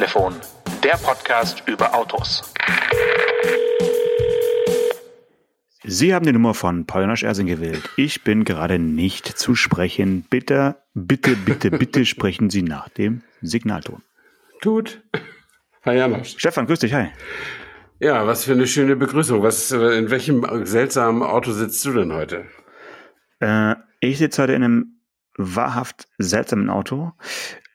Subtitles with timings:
[0.00, 0.34] Autotelefon,
[0.82, 2.54] der Podcast über Autos.
[5.82, 7.82] Sie haben die Nummer von Paulasch Ersing gewählt.
[7.96, 10.24] Ich bin gerade nicht zu sprechen.
[10.30, 14.02] Bitte, bitte, bitte, bitte sprechen Sie nach dem Signalton.
[14.62, 15.02] Tut.
[15.84, 16.34] Hi Janosch.
[16.38, 17.08] Stefan, grüß dich, hi.
[17.98, 19.42] Ja, was für eine schöne Begrüßung.
[19.42, 22.46] Was, in welchem seltsamen Auto sitzt du denn heute?
[23.40, 25.00] Äh, ich sitze heute in einem
[25.36, 27.12] wahrhaft seltsamen Auto.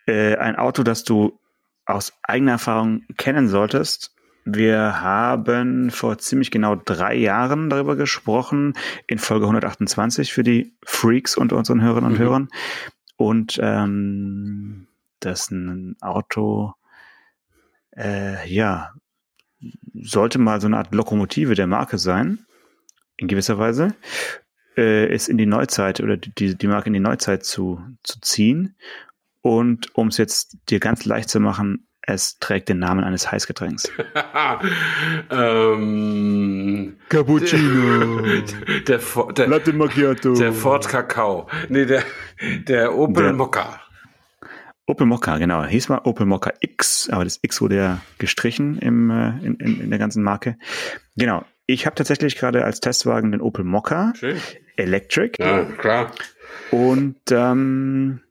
[0.07, 1.39] Äh, ein Auto, das du
[1.85, 4.15] aus eigener Erfahrung kennen solltest.
[4.43, 8.73] Wir haben vor ziemlich genau drei Jahren darüber gesprochen,
[9.07, 12.23] in Folge 128 für die Freaks unter unseren Hörerinnen und mhm.
[12.23, 12.47] Hörern.
[13.17, 14.87] Und ähm,
[15.19, 16.73] das ist ein Auto,
[17.97, 18.93] äh, ja,
[19.93, 22.45] sollte mal so eine Art Lokomotive der Marke sein,
[23.17, 23.95] in gewisser Weise,
[24.77, 28.75] äh, ist in die Neuzeit oder die, die Marke in die Neuzeit zu, zu ziehen.
[29.45, 33.91] Und um es jetzt dir ganz leicht zu machen, es trägt den Namen eines Heißgetränks.
[35.29, 38.21] ähm, Cappuccino.
[38.87, 40.33] Der, der, der, Latte Macchiato.
[40.33, 41.47] Der Ford Kakao.
[41.69, 42.01] Nee, der,
[42.67, 43.79] der Opel der, Mokka.
[44.87, 45.63] Opel Mokka, genau.
[45.63, 49.81] Hieß mal Opel Mokka X, aber das X wurde ja gestrichen im, äh, in, in,
[49.81, 50.57] in der ganzen Marke.
[51.17, 51.45] Genau.
[51.67, 54.37] Ich habe tatsächlich gerade als Testwagen den Opel Mokka Schön.
[54.75, 55.37] Electric.
[55.39, 56.11] Ja, klar.
[56.71, 58.21] Und ähm,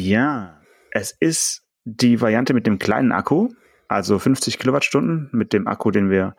[0.00, 3.50] ja, es ist die Variante mit dem kleinen Akku,
[3.88, 6.36] also 50 Kilowattstunden mit dem Akku, den wir,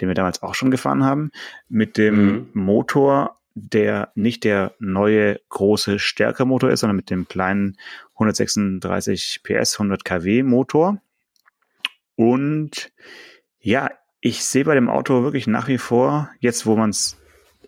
[0.00, 1.30] den wir damals auch schon gefahren haben,
[1.68, 2.48] mit dem mhm.
[2.54, 7.76] Motor, der nicht der neue große Stärkermotor ist, sondern mit dem kleinen
[8.14, 11.00] 136 PS 100 kW Motor.
[12.16, 12.92] Und
[13.60, 17.18] ja, ich sehe bei dem Auto wirklich nach wie vor, jetzt wo man es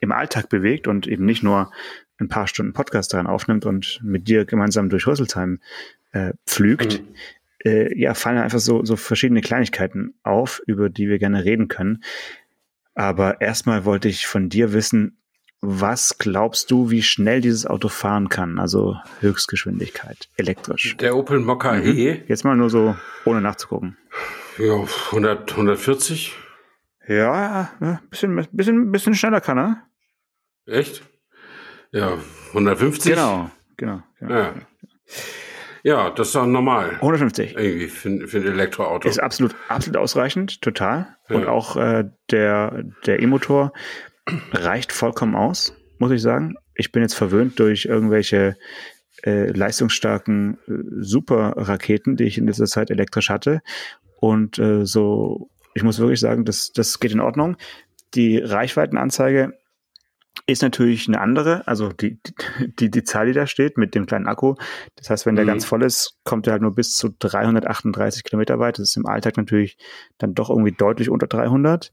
[0.01, 1.71] im Alltag bewegt und eben nicht nur
[2.19, 5.61] ein paar Stunden Podcast daran aufnimmt und mit dir gemeinsam durch Rüsselsheim
[6.13, 7.15] äh, pflügt, mhm.
[7.65, 12.03] äh, ja, fallen einfach so, so verschiedene Kleinigkeiten auf, über die wir gerne reden können.
[12.95, 15.19] Aber erstmal wollte ich von dir wissen,
[15.61, 18.59] was glaubst du, wie schnell dieses Auto fahren kann?
[18.59, 20.97] Also Höchstgeschwindigkeit, elektrisch.
[20.99, 21.97] Der Opel Mokka mhm.
[21.97, 22.23] E?
[22.29, 23.97] Jetzt mal nur so, ohne nachzugucken.
[24.59, 26.35] Ja, 100, 140?
[27.09, 29.83] Ja, ein bisschen, bisschen, bisschen schneller kann er.
[30.67, 31.03] Echt?
[31.93, 33.13] Ja, 150?
[33.13, 34.03] Genau, genau.
[34.19, 34.35] genau.
[34.35, 34.55] Ja.
[35.83, 36.91] ja, das ist doch normal.
[36.97, 37.57] 150.
[37.57, 39.09] Irgendwie für, für ein Elektroauto.
[39.09, 41.17] Ist absolut, absolut ausreichend, total.
[41.29, 41.37] Ja.
[41.37, 43.73] Und auch äh, der, der E-Motor
[44.53, 46.57] reicht vollkommen aus, muss ich sagen.
[46.75, 48.57] Ich bin jetzt verwöhnt durch irgendwelche
[49.25, 53.63] äh, leistungsstarken äh, Super-Raketen, die ich in dieser Zeit elektrisch hatte.
[54.19, 57.59] Und äh, so ich muss wirklich sagen, das, das geht in Ordnung.
[58.15, 59.59] Die Reichweitenanzeige
[60.47, 62.21] ist natürlich eine andere, also die,
[62.79, 64.55] die, die Zahl, die da steht mit dem kleinen Akku.
[64.97, 65.49] Das heißt, wenn der mhm.
[65.49, 68.79] ganz voll ist, kommt er halt nur bis zu 338 Kilometer weit.
[68.79, 69.79] Das ist im Alltag natürlich
[70.19, 71.93] dann doch irgendwie deutlich unter 300.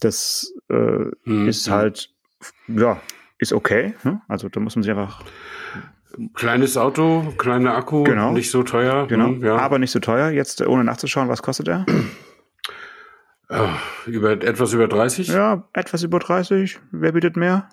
[0.00, 0.74] Das äh,
[1.24, 1.48] mhm.
[1.48, 2.10] ist halt,
[2.68, 3.00] ja,
[3.38, 3.94] ist okay.
[4.02, 4.20] Ne?
[4.28, 5.22] Also da muss man sich einfach
[6.34, 8.32] Kleines Auto, kleiner Akku, genau.
[8.32, 9.06] nicht so teuer.
[9.08, 9.56] Genau, hm, ja.
[9.56, 10.30] aber nicht so teuer.
[10.30, 11.86] Jetzt ohne nachzuschauen, was kostet er?
[13.48, 15.28] Ach, über, etwas über 30?
[15.28, 16.78] Ja, etwas über 30.
[16.92, 17.68] Wer bietet mehr?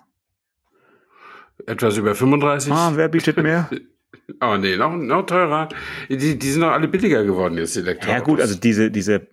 [1.66, 2.72] Etwas über 35?
[2.72, 3.68] Ah, wer bietet mehr?
[4.40, 5.68] oh nee, noch, noch teurer.
[6.08, 8.18] Die, die sind doch alle billiger geworden jetzt, die Elektroautos.
[8.18, 9.26] Ja gut, also diese, diese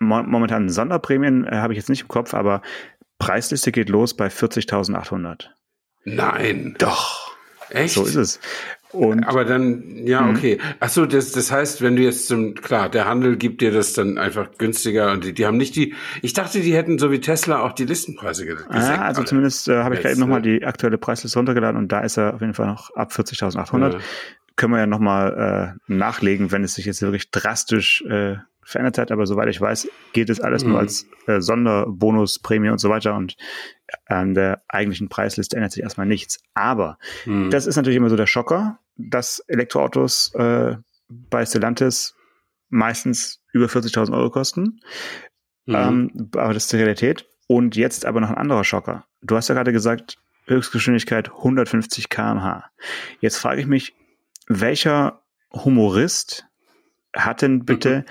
[0.00, 2.62] momentanen Sonderprämien äh, habe ich jetzt nicht im Kopf, aber
[3.18, 5.46] Preisliste geht los bei 40.800.
[6.04, 6.74] Nein.
[6.78, 7.36] Doch.
[7.70, 7.94] Echt?
[7.94, 8.40] So ist es.
[8.92, 10.36] Und aber dann, ja, mhm.
[10.36, 10.58] okay.
[10.80, 13.94] Ach so, das, das heißt, wenn du jetzt zum, klar, der Handel gibt dir das
[13.94, 17.20] dann einfach günstiger und die, die haben nicht die, ich dachte, die hätten so wie
[17.20, 18.74] Tesla auch die Listenpreise gesenkt.
[18.74, 22.18] Ja, also zumindest äh, habe ich gerade nochmal die aktuelle Preisliste runtergeladen und da ist
[22.18, 23.92] er auf jeden Fall noch ab 40.800.
[23.92, 23.98] Ja.
[24.56, 29.10] Können wir ja nochmal äh, nachlegen, wenn es sich jetzt wirklich drastisch äh, verändert hat,
[29.10, 30.70] aber soweit ich weiß, geht es alles mhm.
[30.70, 33.36] nur als äh, Sonderbonus, Prämie und so weiter und
[34.06, 36.38] an der eigentlichen Preisliste ändert sich erstmal nichts.
[36.54, 37.50] Aber mhm.
[37.50, 40.76] das ist natürlich immer so der Schocker, dass Elektroautos äh,
[41.08, 42.14] bei Stellantis
[42.68, 44.80] meistens über 40.000 Euro kosten.
[45.66, 45.74] Mhm.
[45.74, 47.26] Ähm, aber das ist die Realität.
[47.46, 49.04] Und jetzt aber noch ein anderer Schocker.
[49.20, 52.70] Du hast ja gerade gesagt, Höchstgeschwindigkeit 150 km/h.
[53.20, 53.94] Jetzt frage ich mich,
[54.48, 55.22] welcher
[55.52, 56.46] Humorist
[57.14, 58.04] hat denn bitte mhm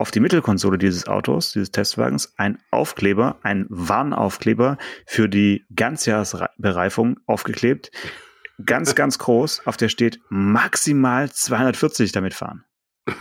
[0.00, 7.90] auf die Mittelkonsole dieses Autos, dieses Testwagens, ein Aufkleber, ein Warnaufkleber für die Ganzjahresbereifung aufgeklebt.
[8.66, 12.64] Ganz, ganz groß, auf der steht maximal 240 damit fahren.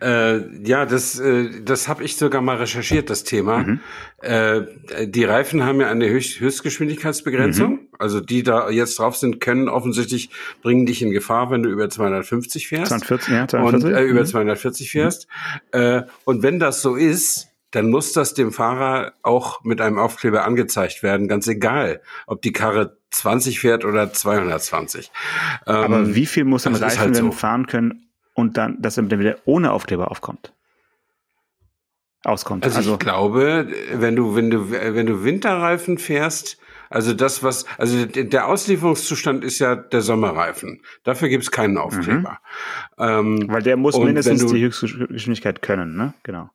[0.00, 3.58] Äh, ja, das, äh, das habe ich sogar mal recherchiert, das Thema.
[3.58, 3.80] Mhm.
[4.20, 4.62] Äh,
[5.06, 7.72] die Reifen haben ja eine Höchst Höchstgeschwindigkeitsbegrenzung.
[7.72, 7.88] Mhm.
[7.98, 10.30] Also die da jetzt drauf sind, können offensichtlich
[10.62, 12.88] bringen dich in Gefahr, wenn du über 250 fährst.
[12.88, 13.88] 240, ja, 240.
[13.88, 14.26] Und äh, über mhm.
[14.26, 15.28] 240 fährst.
[15.70, 20.46] Äh, und wenn das so ist, dann muss das dem Fahrer auch mit einem Aufkleber
[20.46, 25.12] angezeigt werden, ganz egal, ob die Karre 20 fährt oder 220.
[25.66, 27.30] Aber ähm, wie viel muss ein Reifen halt so.
[27.32, 30.54] fahren können und dann, dass er wieder ohne Aufkleber aufkommt?
[32.24, 32.64] Auskommt.
[32.64, 36.56] Also, also ich glaube, wenn du, wenn du, wenn du Winterreifen fährst,
[36.88, 40.80] also das, was, also der Auslieferungszustand ist ja der Sommerreifen.
[41.04, 42.38] Dafür gibt's keinen Aufkleber.
[42.96, 43.04] Mhm.
[43.04, 46.14] Ähm, Weil der muss mindestens du, die Höchstgeschwindigkeit können, ne?
[46.22, 46.48] Genau.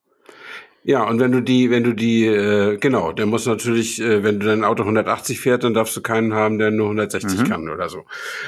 [0.84, 4.40] Ja, und wenn du die, wenn du die, äh, genau, der muss natürlich, äh, wenn
[4.40, 7.44] du dein Auto 180 fährt, dann darfst du keinen haben, der nur 160 mhm.
[7.44, 8.06] kann oder so.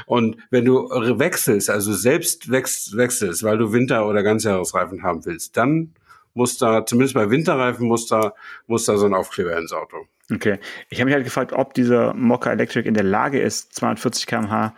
[0.08, 5.94] Und wenn du wechselst, also selbst wechselst, weil du Winter- oder Ganzjahresreifen haben willst, dann
[6.34, 8.34] muss da, zumindest bei Winterreifen, muss da,
[8.66, 10.08] muss da so ein Aufkleber ins Auto.
[10.32, 10.58] Okay.
[10.90, 14.74] Ich habe mich halt gefragt, ob dieser Mokka Electric in der Lage ist, 240 km/h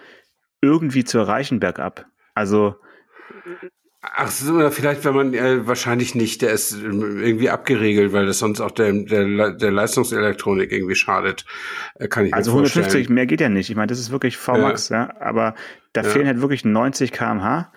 [0.61, 2.05] irgendwie zu erreichen bergab.
[2.33, 2.75] Also
[4.13, 8.39] Ach so, vielleicht, wenn man äh, wahrscheinlich nicht, der ist ähm, irgendwie abgeregelt, weil das
[8.39, 11.45] sonst auch der, der, der Leistungselektronik irgendwie schadet.
[11.95, 13.69] Äh, kann ich also mir 150, mehr geht ja nicht.
[13.69, 15.07] Ich meine, das ist wirklich VMAX, ja.
[15.07, 15.21] ja.
[15.21, 15.55] Aber
[15.93, 16.09] da ja.
[16.09, 17.71] fehlen halt wirklich 90 kmh.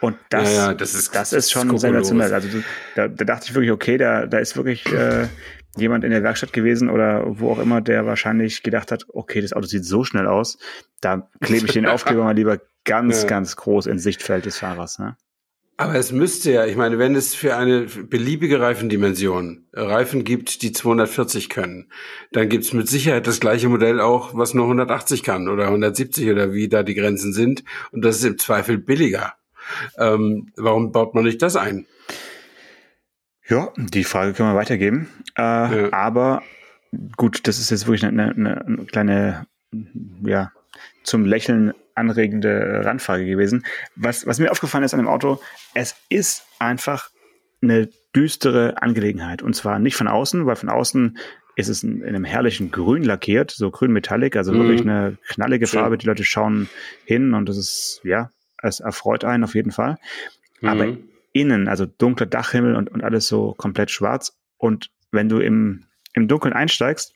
[0.00, 2.34] Und das, ja, ja, das ist, das ist schon sensationell.
[2.34, 2.48] Also
[2.96, 5.28] da, da dachte ich wirklich, okay, da, da ist wirklich äh,
[5.76, 9.52] jemand in der Werkstatt gewesen oder wo auch immer, der wahrscheinlich gedacht hat, okay, das
[9.52, 10.58] Auto sieht so schnell aus,
[11.00, 14.98] da klebe ich den Aufkleber mal lieber ganz, ganz groß ins Sichtfeld des Fahrers.
[14.98, 15.16] Ne?
[15.78, 20.72] Aber es müsste ja, ich meine, wenn es für eine beliebige Reifendimension Reifen gibt, die
[20.72, 21.90] 240 können,
[22.30, 26.30] dann gibt es mit Sicherheit das gleiche Modell auch, was nur 180 kann oder 170
[26.30, 27.64] oder wie da die Grenzen sind.
[27.90, 29.34] Und das ist im Zweifel billiger.
[29.96, 31.86] Ähm, warum baut man nicht das ein?
[33.48, 35.08] Ja, die Frage können wir weitergeben.
[35.36, 35.92] Äh, ja.
[35.92, 36.42] Aber
[37.16, 39.46] gut, das ist jetzt wirklich eine, eine, eine kleine,
[40.22, 40.52] ja,
[41.02, 43.64] zum Lächeln anregende Randfrage gewesen.
[43.96, 45.40] Was, was mir aufgefallen ist an dem Auto,
[45.74, 47.10] es ist einfach
[47.62, 49.42] eine düstere Angelegenheit.
[49.42, 51.18] Und zwar nicht von außen, weil von außen
[51.56, 54.58] ist es in, in einem herrlichen Grün lackiert, so grün Metallic, also mhm.
[54.58, 55.98] wirklich eine knallige Farbe.
[55.98, 56.68] Die Leute schauen
[57.04, 58.30] hin und das ist, ja,
[58.62, 59.98] es erfreut einen auf jeden Fall.
[60.60, 60.68] Mhm.
[60.68, 60.96] Aber
[61.32, 64.36] innen, also dunkler Dachhimmel und, und alles so komplett schwarz.
[64.56, 65.84] Und wenn du im,
[66.14, 67.14] im Dunkeln einsteigst,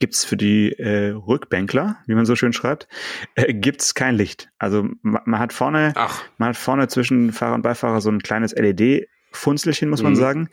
[0.00, 2.88] gibt's für die äh, Rückbänkler, wie man so schön schreibt,
[3.36, 4.50] äh, gibt's kein Licht.
[4.58, 6.24] Also man, man hat vorne, Ach.
[6.38, 10.04] man hat vorne zwischen Fahrer und Beifahrer so ein kleines LED-Funzelchen, muss mhm.
[10.04, 10.48] man sagen.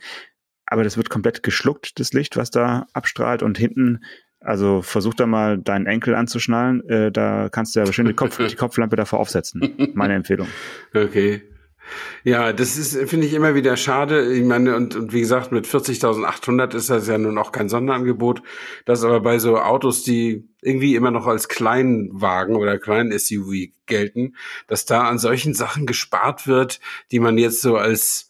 [0.66, 3.42] Aber das wird komplett geschluckt, das Licht, was da abstrahlt.
[3.42, 4.04] Und hinten,
[4.38, 6.86] also versuch da mal deinen Enkel anzuschnallen.
[6.88, 9.92] Äh, da kannst du ja bestimmt die, Kopf, die Kopflampe davor aufsetzen.
[9.94, 10.46] Meine Empfehlung.
[10.94, 11.42] Okay.
[12.24, 14.32] Ja, das ist, finde ich immer wieder schade.
[14.32, 18.42] Ich meine, und, und wie gesagt, mit 40.800 ist das ja nun auch kein Sonderangebot.
[18.84, 24.34] Das aber bei so Autos, die irgendwie immer noch als Kleinwagen oder kleinen SUV gelten,
[24.66, 26.80] dass da an solchen Sachen gespart wird,
[27.10, 28.28] die man jetzt so als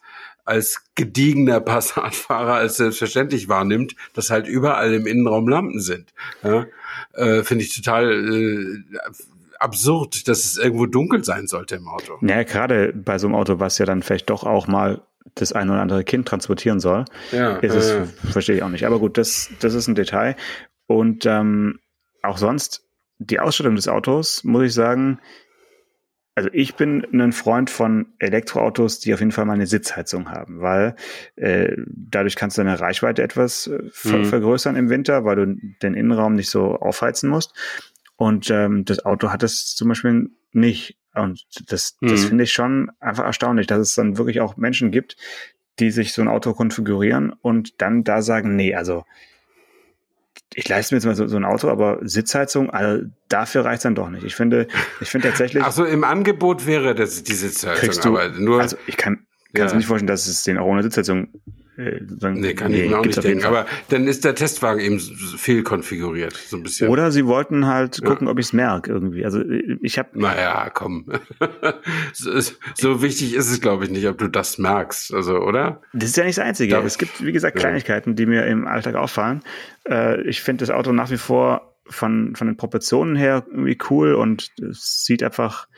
[0.49, 6.15] als gediegener Passatfahrer als selbstverständlich wahrnimmt, dass halt überall im Innenraum Lampen sind.
[6.43, 6.67] Ja,
[7.13, 8.99] äh, Finde ich total äh,
[9.59, 12.19] absurd, dass es irgendwo dunkel sein sollte im Auto.
[12.23, 15.03] Ja, gerade bei so einem Auto, was ja dann vielleicht doch auch mal
[15.35, 18.87] das ein oder andere Kind transportieren soll, ja, ist es, verstehe ich auch nicht.
[18.87, 20.37] Aber gut, das, das ist ein Detail.
[20.87, 21.81] Und ähm,
[22.23, 22.85] auch sonst,
[23.19, 25.21] die Ausstattung des Autos, muss ich sagen,
[26.39, 30.61] also ich bin ein Freund von Elektroautos, die auf jeden Fall mal eine Sitzheizung haben,
[30.61, 30.95] weil
[31.35, 34.25] äh, dadurch kannst du deine Reichweite etwas äh, ver mhm.
[34.25, 37.55] vergrößern im Winter, weil du den Innenraum nicht so aufheizen musst.
[38.19, 40.99] Und ähm, das Auto hat es zum Beispiel nicht.
[41.15, 42.29] Und das, das mhm.
[42.29, 45.17] finde ich schon einfach erstaunlich, dass es dann wirklich auch Menschen gibt,
[45.79, 49.05] die sich so ein Auto konfigurieren und dann da sagen, nee, also
[50.53, 53.95] ich leiste mir jetzt mal so, so ein Auto, aber Sitzheizung, also dafür reicht dann
[53.95, 54.25] doch nicht.
[54.25, 54.67] Ich finde,
[55.01, 55.63] ich finde tatsächlich.
[55.63, 58.61] Ach so, im Angebot wäre das die Sitzheizung, du, aber nur.
[58.61, 59.75] Also ich kann, kannst ja.
[59.75, 61.29] mir nicht vorstellen, dass es den auch ohne Sitzheizung
[61.79, 63.45] äh, sagen, nee, kann nee, ich mir auch nicht denken.
[63.45, 66.89] Aber dann ist der Testwagen eben fehl konfiguriert, so ein bisschen.
[66.89, 68.33] Oder sie wollten halt gucken, ja.
[68.33, 69.25] ob ich es merke irgendwie.
[69.25, 70.09] Also ich habe.
[70.15, 71.07] Naja, komm.
[72.13, 72.31] so,
[72.75, 75.81] so, wichtig ist es, glaube ich, nicht, ob du das merkst, also oder?
[75.93, 76.75] Das ist ja nicht das Einzige.
[76.75, 76.83] Ja.
[76.83, 79.43] Es gibt, wie gesagt, Kleinigkeiten, die mir im Alltag auffallen.
[79.89, 84.15] Äh, ich finde das Auto nach wie vor von, von den Proportionen her irgendwie cool
[84.15, 85.69] und es sieht einfach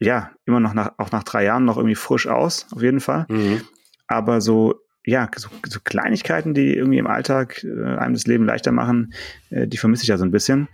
[0.00, 3.26] ja, immer noch nach, auch nach drei Jahren noch irgendwie frisch aus, auf jeden Fall.
[3.28, 3.60] Mhm.
[4.06, 8.72] Aber so ja, so, so Kleinigkeiten, die irgendwie im Alltag äh, einem das Leben leichter
[8.72, 9.14] machen,
[9.50, 10.68] äh, die vermisse ich ja so ein bisschen.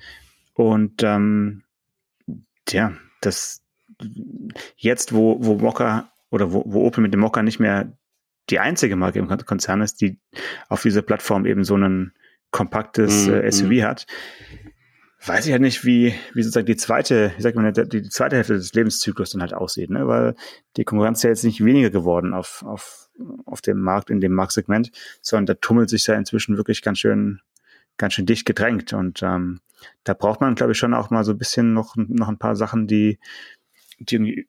[0.55, 1.63] Und ähm,
[2.69, 3.63] ja, das
[4.77, 7.93] jetzt, wo, wo Mocker oder wo, wo Opel mit dem Mokka nicht mehr
[8.51, 10.19] die einzige Marke im Konzern ist, die
[10.69, 12.13] auf dieser Plattform eben so ein
[12.51, 13.35] kompaktes mhm.
[13.35, 13.83] äh, SUV mhm.
[13.83, 14.07] hat,
[15.25, 18.37] weiß ich halt nicht, wie, wie sozusagen die zweite, wie sagt man, die, die zweite
[18.37, 20.07] Hälfte des Lebenszyklus dann halt aussieht, ne?
[20.07, 20.35] weil
[20.77, 23.06] die Konkurrenz ist ja jetzt nicht weniger geworden auf, auf,
[23.45, 27.41] auf dem Markt, in dem Marktsegment, sondern da tummelt sich ja inzwischen wirklich ganz schön,
[27.97, 28.93] ganz schön dicht gedrängt.
[28.93, 29.61] Und ähm,
[30.05, 32.57] da braucht man, glaube ich, schon auch mal so ein bisschen noch, noch ein paar
[32.57, 33.19] Sachen, die,
[33.99, 34.47] die,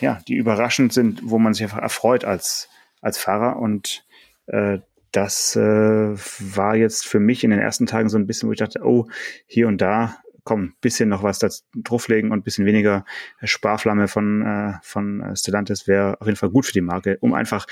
[0.00, 2.68] ja, die überraschend sind, wo man sich einfach erfreut als,
[3.00, 3.56] als Fahrer.
[3.56, 4.04] Und
[4.46, 4.78] äh,
[5.12, 8.58] das äh, war jetzt für mich in den ersten Tagen so ein bisschen, wo ich
[8.58, 9.08] dachte, oh,
[9.46, 13.04] hier und da, komm, bisschen noch was da drauflegen und bisschen weniger
[13.42, 17.66] Sparflamme von, äh, von Stellantis wäre auf jeden Fall gut für die Marke, um einfach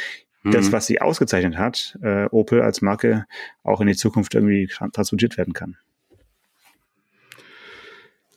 [0.47, 0.53] mhm.
[0.53, 3.27] das, was sie ausgezeichnet hat, äh, Opel als Marke,
[3.63, 5.77] auch in die Zukunft irgendwie transportiert werden kann.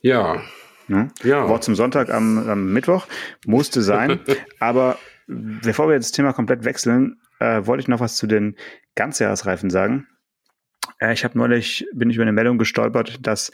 [0.02, 0.42] Ja.
[0.88, 1.08] ja.
[1.22, 1.48] ja.
[1.48, 3.06] Wort zum Sonntag am, am Mittwoch
[3.46, 4.20] musste sein.
[4.60, 8.56] aber bevor wir jetzt das Thema komplett wechseln, äh, wollte ich noch was zu den
[8.94, 10.06] Ganzjahresreifen sagen.
[10.98, 13.52] Äh, ich habe neulich, bin ich über eine Meldung gestolpert, dass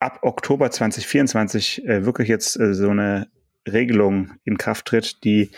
[0.00, 3.28] ab Oktober 2024 äh, wirklich jetzt äh, so eine
[3.66, 5.50] Regelung in Kraft tritt, die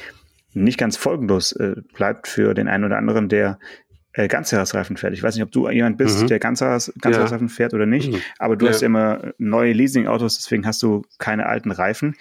[0.53, 3.59] nicht ganz folgenlos äh, bleibt für den einen oder anderen, der
[4.13, 5.15] äh, Ganzjahresreifen fährt.
[5.15, 6.27] Ich weiß nicht, ob du jemand bist, mhm.
[6.27, 7.55] der Ganzjahres, Ganzjahresreifen ja.
[7.55, 8.21] fährt oder nicht, mhm.
[8.39, 8.73] aber du ja.
[8.73, 12.17] hast immer neue Leasing-Autos, deswegen hast du keine alten Reifen.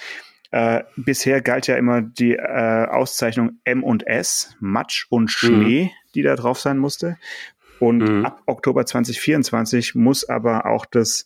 [0.51, 5.89] Äh, bisher galt ja immer die äh, Auszeichnung M und S, Matsch und Schnee, mhm.
[6.15, 7.17] die da drauf sein musste.
[7.79, 8.25] Und mhm.
[8.25, 11.25] ab Oktober 2024 muss aber auch das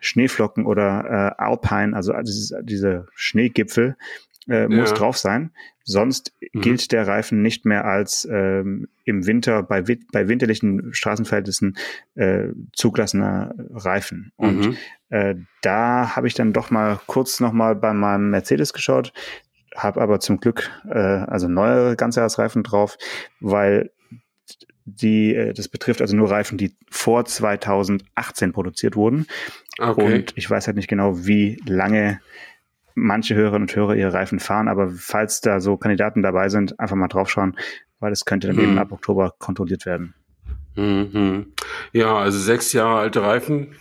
[0.00, 3.96] Schneeflocken oder äh, Alpine, also diese, diese Schneegipfel,
[4.48, 4.96] äh, muss ja.
[4.96, 5.52] drauf sein.
[5.84, 6.60] Sonst mhm.
[6.62, 11.76] gilt der Reifen nicht mehr als ähm, im Winter bei, bei winterlichen Straßenverhältnissen
[12.14, 14.32] äh, zugelassener Reifen.
[14.36, 14.76] Und mhm.
[15.10, 19.12] äh, da habe ich dann doch mal kurz nochmal bei meinem Mercedes geschaut,
[19.76, 22.96] habe aber zum Glück äh, also neue Ganzjahresreifen drauf,
[23.40, 23.90] weil
[24.86, 29.26] die, äh, das betrifft also nur Reifen, die vor 2018 produziert wurden.
[29.78, 30.02] Okay.
[30.02, 32.20] Und ich weiß halt nicht genau, wie lange
[32.94, 36.96] manche Hörerinnen und Hörer ihre Reifen fahren, aber falls da so Kandidaten dabei sind, einfach
[36.96, 37.56] mal draufschauen,
[38.00, 38.62] weil es könnte dann mhm.
[38.62, 40.14] eben ab Oktober kontrolliert werden.
[40.76, 41.52] Mhm.
[41.92, 43.76] Ja, also sechs Jahre alte Reifen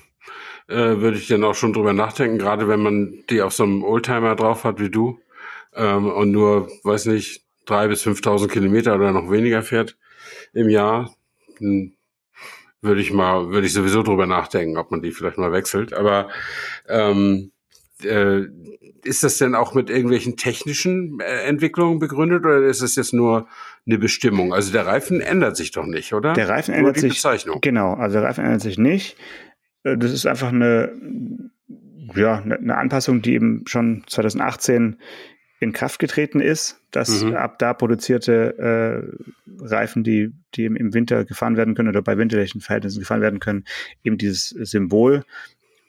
[0.67, 3.83] äh, würde ich dann auch schon drüber nachdenken, gerade wenn man die auf so einem
[3.83, 5.19] Oldtimer drauf hat wie du
[5.75, 9.97] ähm, und nur, weiß nicht, drei bis 5.000 Kilometer oder noch weniger fährt
[10.53, 11.15] im Jahr,
[11.59, 15.93] würde ich mal, würde ich sowieso drüber nachdenken, ob man die vielleicht mal wechselt.
[15.93, 16.29] Aber
[16.87, 17.52] ähm,
[18.05, 18.47] äh,
[19.03, 23.47] ist das denn auch mit irgendwelchen technischen äh, Entwicklungen begründet oder ist es jetzt nur
[23.85, 24.53] eine Bestimmung?
[24.53, 26.33] Also der Reifen ändert sich doch nicht, oder?
[26.33, 27.13] Der Reifen ändert sich.
[27.13, 27.59] Bezeichnung.
[27.61, 29.17] Genau, also der Reifen ändert sich nicht.
[29.83, 30.93] Äh, das ist einfach eine,
[32.15, 34.97] ja, eine Anpassung, die eben schon 2018
[35.59, 37.35] in Kraft getreten ist, dass mhm.
[37.35, 42.61] ab da produzierte äh, Reifen, die, die im Winter gefahren werden können oder bei winterlichen
[42.61, 43.63] Verhältnissen gefahren werden können,
[44.03, 45.23] eben dieses Symbol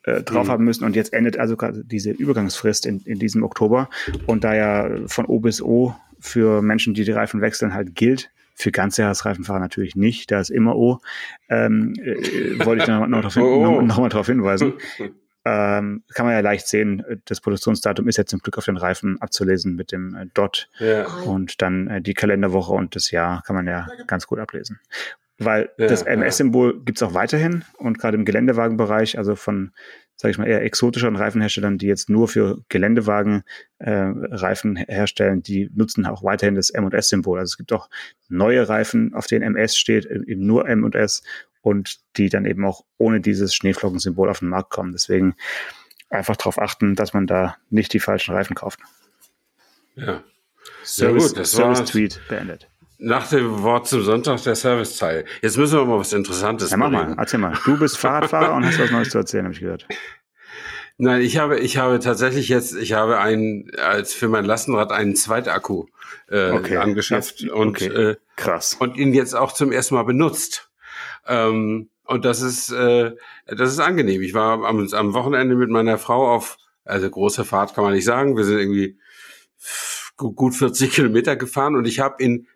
[0.05, 0.51] äh, drauf mhm.
[0.51, 0.85] haben müssen.
[0.85, 3.89] Und jetzt endet also diese Übergangsfrist in, in diesem Oktober.
[4.27, 8.31] Und da ja von O bis O für Menschen, die die Reifen wechseln, halt gilt,
[8.55, 11.01] für Ganzjahresreifenfahrer natürlich nicht, da ist immer O,
[11.49, 13.63] ähm, äh, wollte ich noch, noch, darauf hin, oh, oh.
[13.63, 14.75] noch, noch mal darauf hinweisen.
[15.45, 19.21] ähm, kann man ja leicht sehen, das Produktionsdatum ist jetzt zum Glück auf den Reifen
[19.21, 21.07] abzulesen mit dem äh, Dot ja.
[21.25, 24.81] und dann äh, die Kalenderwoche und das Jahr kann man ja ganz gut ablesen.
[25.39, 26.81] Weil ja, das MS-Symbol ja.
[26.85, 29.73] gibt es auch weiterhin und gerade im Geländewagenbereich, also von,
[30.15, 33.43] sage ich mal, eher exotischeren Reifenherstellern, die jetzt nur für Geländewagen
[33.79, 37.41] äh, Reifen herstellen, die nutzen auch weiterhin das M und S-Symbol.
[37.41, 37.91] Also es gibt auch
[38.29, 41.23] neue Reifen, auf denen MS steht, eben nur M und S
[41.63, 44.93] und die dann eben auch ohne dieses Schneeflockensymbol auf den Markt kommen.
[44.93, 45.35] Deswegen
[46.11, 48.79] einfach darauf achten, dass man da nicht die falschen Reifen kauft.
[49.97, 50.23] Ja.
[50.85, 52.69] Service, ja gut, das Service Tweet beendet.
[52.99, 55.25] Nach dem Wort zum Sonntag der Serviceteil.
[55.43, 57.59] Jetzt müssen wir mal was Interessantes ja, mach mal, erzähl mal.
[57.65, 59.87] Du bist Fahrradfahrer und hast was Neues zu erzählen, habe ich gehört.
[60.97, 65.17] Nein, ich habe, ich habe tatsächlich jetzt, ich habe einen, als für mein Lastenrad einen
[65.17, 65.87] Zweitakku
[66.29, 66.77] äh, okay.
[66.77, 67.87] angeschafft jetzt, und okay.
[67.87, 70.71] äh, krass und ihn jetzt auch zum ersten Mal benutzt.
[71.27, 73.13] Ähm, und das ist, äh,
[73.47, 74.23] das ist angenehm.
[74.23, 78.05] Ich war am, am Wochenende mit meiner Frau auf, also große Fahrt kann man nicht
[78.05, 78.37] sagen.
[78.37, 78.99] Wir sind irgendwie
[80.17, 82.47] gut 40 Kilometer gefahren und ich habe ihn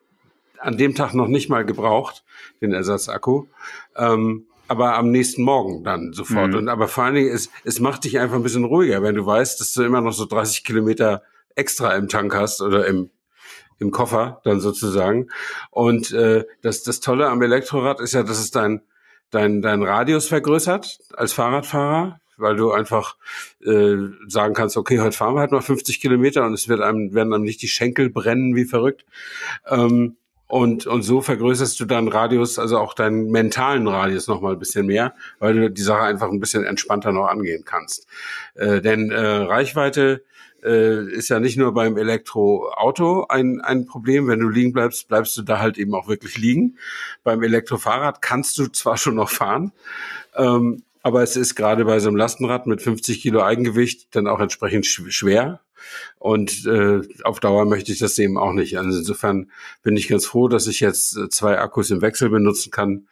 [0.61, 2.25] an dem Tag noch nicht mal gebraucht,
[2.61, 3.47] den Ersatzakku.
[3.97, 6.51] Ähm, aber am nächsten Morgen dann sofort.
[6.51, 6.57] Mhm.
[6.57, 9.25] Und aber vor allen Dingen, es, es macht dich einfach ein bisschen ruhiger, wenn du
[9.25, 11.23] weißt, dass du immer noch so 30 Kilometer
[11.57, 13.11] extra im Tank hast oder im,
[13.79, 15.29] im Koffer dann sozusagen.
[15.71, 18.83] Und äh, das, das Tolle am Elektrorad ist ja, dass es dein,
[19.31, 22.21] dein, dein Radius vergrößert als Fahrradfahrer.
[22.37, 23.17] weil du einfach
[23.65, 23.97] äh,
[24.29, 27.33] sagen kannst, okay, heute fahren wir halt mal 50 Kilometer und es wird einem, werden
[27.33, 29.05] einem nicht die Schenkel brennen wie verrückt.
[29.67, 30.17] Ähm,
[30.49, 34.59] und, und so vergrößerst du deinen Radius, also auch deinen mentalen Radius noch mal ein
[34.59, 38.07] bisschen mehr, weil du die Sache einfach ein bisschen entspannter noch angehen kannst.
[38.55, 40.25] Äh, denn äh, Reichweite
[40.65, 44.27] äh, ist ja nicht nur beim Elektroauto ein, ein Problem.
[44.27, 46.79] Wenn du liegen bleibst, bleibst du da halt eben auch wirklich liegen.
[47.25, 49.73] Beim Elektrofahrrad kannst du zwar schon noch fahren,
[50.35, 54.41] ähm, aber es ist gerade bei so einem Lastenrad mit 50 Kilo Eigengewicht dann auch
[54.41, 55.61] entsprechend schwer.
[56.19, 58.79] Und äh, auf Dauer möchte ich das eben auch nicht.
[58.79, 59.51] Also insofern
[59.83, 63.09] bin ich ganz froh, dass ich jetzt äh, zwei Akkus im Wechsel benutzen kann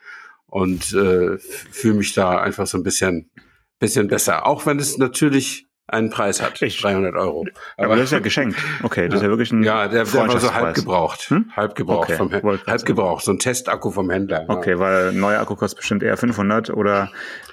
[0.47, 3.31] und äh, fühle mich da einfach so ein bisschen,
[3.79, 4.47] bisschen besser.
[4.47, 7.47] Auch wenn es natürlich einen Preis hat, ich, 300 Euro.
[7.77, 8.59] Aber, aber, das ist ja geschenkt.
[8.83, 11.31] Okay, das ist ja wirklich ein Ja, der, der war so halb gebraucht.
[11.31, 11.53] Hm?
[11.55, 12.11] Halb gebraucht.
[12.11, 14.47] Okay, vom, halb gebraucht, so ein Testakku vom Händler.
[14.49, 14.79] Okay, ja.
[14.81, 17.11] weil neuer Akku kostet bestimmt eher 500 oder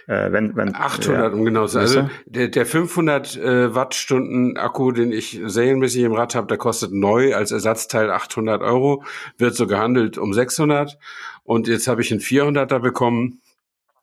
[0.07, 1.81] äh, wenn, wenn 800 ja, um genau zu sein.
[1.81, 6.91] Also der, der 500 äh, Wattstunden Akku, den ich serienmäßig im Rad habe, der kostet
[6.91, 9.03] neu als Ersatzteil 800 Euro,
[9.37, 10.97] wird so gehandelt um 600
[11.43, 13.41] und jetzt habe ich einen 400er bekommen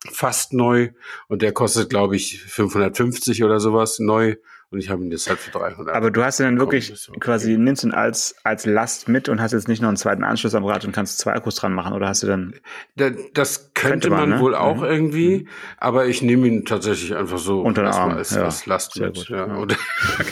[0.09, 0.89] fast neu.
[1.27, 4.37] Und der kostet, glaube ich, 550 oder sowas neu
[4.71, 5.93] und ich habe ihn jetzt halt für 300.
[5.93, 7.19] Aber du hast ihn dann wirklich okay.
[7.19, 10.55] quasi, nimmst ihn als, als Last mit und hast jetzt nicht noch einen zweiten Anschluss
[10.55, 12.53] am Rad und kannst zwei Akkus dran machen oder hast du dann?
[12.95, 14.39] Da, das könnte, könnte man, man ne?
[14.39, 14.83] wohl auch mhm.
[14.85, 15.47] irgendwie, mhm.
[15.77, 18.11] aber ich nehme ihn tatsächlich einfach so unter den Arm.
[18.11, 18.45] Als, ja.
[18.45, 19.15] als Last Sehr mit.
[19.17, 19.29] Gut.
[19.29, 19.43] Ja.
[19.43, 19.77] Und,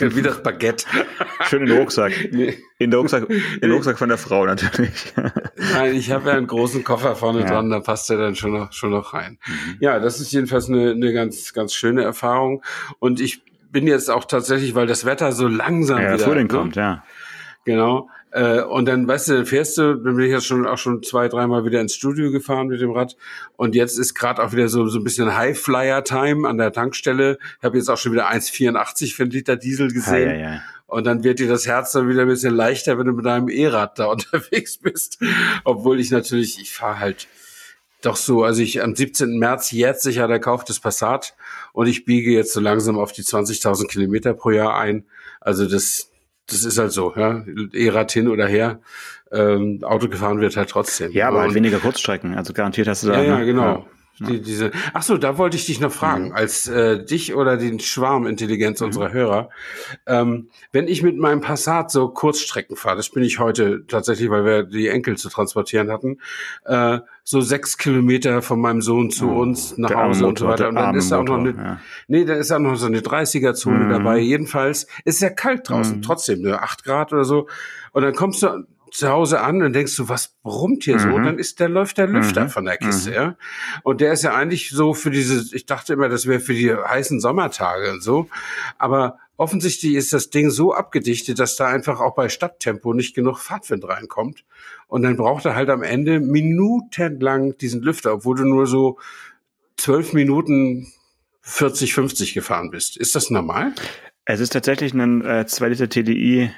[0.00, 0.86] wie das Baguette.
[1.42, 2.12] Schön in den Rucksack.
[2.32, 2.56] Nee.
[2.78, 5.12] In den Rucksack, in den Rucksack von der Frau natürlich.
[5.74, 8.72] Nein, ich habe ja einen großen Koffer vorne dran, da passt er dann schon noch,
[8.72, 9.38] schon noch rein.
[9.46, 9.76] Mhm.
[9.80, 12.62] Ja, das ist jedenfalls eine, eine ganz, ganz schöne Erfahrung.
[12.98, 16.52] Und ich bin jetzt auch tatsächlich, weil das Wetter so langsam ja, wieder Frühling ne?
[16.52, 17.04] kommt, ja.
[17.64, 18.08] Genau.
[18.32, 21.02] Äh, und dann, weißt du, dann fährst du, dann bin ich jetzt schon auch schon
[21.02, 23.16] zwei, dreimal wieder ins Studio gefahren mit dem Rad.
[23.56, 27.38] Und jetzt ist gerade auch wieder so, so ein bisschen High-Flyer-Time an der Tankstelle.
[27.58, 30.28] Ich habe jetzt auch schon wieder 1,84 für einen Liter Diesel gesehen.
[30.28, 30.62] Ja, ja, ja.
[30.86, 33.48] Und dann wird dir das Herz dann wieder ein bisschen leichter, wenn du mit deinem
[33.48, 35.18] E-Rad da unterwegs bist.
[35.64, 37.28] Obwohl ich natürlich, ich fahre halt
[38.02, 39.38] doch so, also ich am 17.
[39.38, 41.34] März jetzt sicher der Kauf des Passat
[41.72, 45.04] und ich biege jetzt so langsam auf die 20.000 Kilometer pro Jahr ein.
[45.40, 46.10] Also das,
[46.46, 48.80] das ist halt so, ja, E-Rad hin oder her.
[49.32, 51.12] Ähm, Auto gefahren wird halt trotzdem.
[51.12, 53.22] Ja, aber halt weniger Kurzstrecken, also garantiert hast du da.
[53.22, 53.62] Ja, ja, genau.
[53.62, 53.86] Ja.
[54.20, 56.32] Die, diese, ach so, da wollte ich dich noch fragen, mhm.
[56.32, 58.86] als äh, dich oder den Schwarmintelligenz mhm.
[58.86, 59.48] unserer Hörer.
[60.06, 64.44] Ähm, wenn ich mit meinem Passat so Kurzstrecken fahre, das bin ich heute tatsächlich, weil
[64.44, 66.18] wir die Enkel zu transportieren hatten,
[66.66, 66.98] äh,
[67.30, 70.68] so sechs Kilometer von meinem Sohn zu oh, uns nach Hause und so weiter.
[70.68, 71.80] Und dann ist auch noch eine, ja.
[72.08, 73.90] nee, da ist auch noch so eine 30er-Zone mhm.
[73.90, 74.18] dabei.
[74.18, 76.02] Jedenfalls ist ja kalt draußen, mhm.
[76.02, 77.46] trotzdem, ne, acht Grad oder so.
[77.92, 80.98] Und dann kommst du zu Hause an und denkst du, was brummt hier mhm.
[80.98, 81.08] so?
[81.10, 82.48] Und dann ist der läuft der Lüfter mhm.
[82.48, 83.14] von der Kiste, mhm.
[83.14, 83.36] ja.
[83.84, 86.74] Und der ist ja eigentlich so für diese, ich dachte immer, das wäre für die
[86.74, 88.28] heißen Sommertage und so.
[88.76, 93.38] Aber offensichtlich ist das Ding so abgedichtet, dass da einfach auch bei Stadttempo nicht genug
[93.38, 94.44] Fahrtwind reinkommt.
[94.86, 98.98] Und dann braucht er halt am Ende minutenlang diesen Lüfter, obwohl du nur so
[99.76, 100.92] zwölf Minuten
[101.42, 102.96] 40, 50 gefahren bist.
[102.96, 103.72] Ist das normal?
[104.24, 106.50] Es ist tatsächlich ein äh, 2 Liter TDI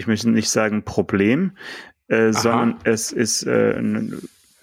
[0.00, 1.52] ich möchte nicht sagen Problem,
[2.08, 4.18] äh, sondern es ist äh, eine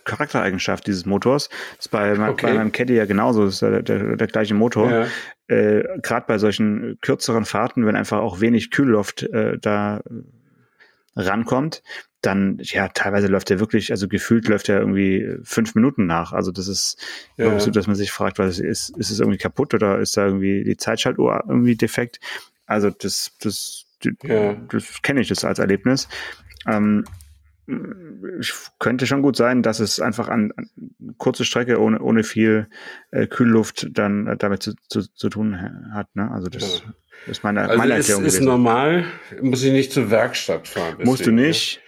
[0.07, 1.49] Charaktereigenschaft dieses Motors.
[1.75, 2.47] Das ist bei, okay.
[2.47, 4.91] bei meinem Caddy ja genauso, das ist der, der, der gleiche Motor.
[4.91, 5.07] Ja.
[5.47, 10.01] Äh, Gerade bei solchen kürzeren Fahrten, wenn einfach auch wenig Kühlluft äh, da
[11.15, 11.83] rankommt,
[12.21, 16.33] dann, ja, teilweise läuft er wirklich, also gefühlt läuft er irgendwie fünf Minuten nach.
[16.33, 16.97] Also das ist
[17.37, 17.59] ja.
[17.59, 20.63] so, dass man sich fragt, was ist, ist es irgendwie kaputt oder ist da irgendwie
[20.63, 22.19] die Zeitschaltuhr irgendwie defekt?
[22.65, 23.85] Also das, das
[24.23, 24.53] ja.
[24.53, 26.07] das kenne ich das als Erlebnis.
[26.67, 27.05] Ähm,
[28.79, 30.69] könnte schon gut sein, dass es einfach an, an
[31.17, 32.69] kurze Strecke ohne, ohne viel
[33.11, 36.15] äh, Kühlluft dann äh, damit zu, zu, zu tun hat.
[36.15, 36.31] Ne?
[36.31, 36.93] Also das ja.
[37.31, 38.23] ist meine, also meine Erklärung.
[38.23, 39.05] Ist, ist normal,
[39.41, 40.93] muss ich nicht zur Werkstatt fahren.
[40.93, 41.81] Deswegen, musst du nicht.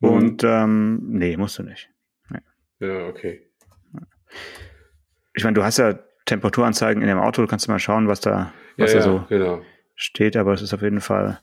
[0.00, 0.08] Ja?
[0.08, 1.88] Und ähm, nee, musst du nicht.
[2.28, 2.40] Nee.
[2.80, 3.48] Ja, okay.
[5.34, 8.52] Ich meine, du hast ja Temperaturanzeigen in dem Auto, du kannst mal schauen, was da,
[8.76, 9.62] was ja, da so genau
[9.94, 11.40] steht, aber es ist auf jeden Fall,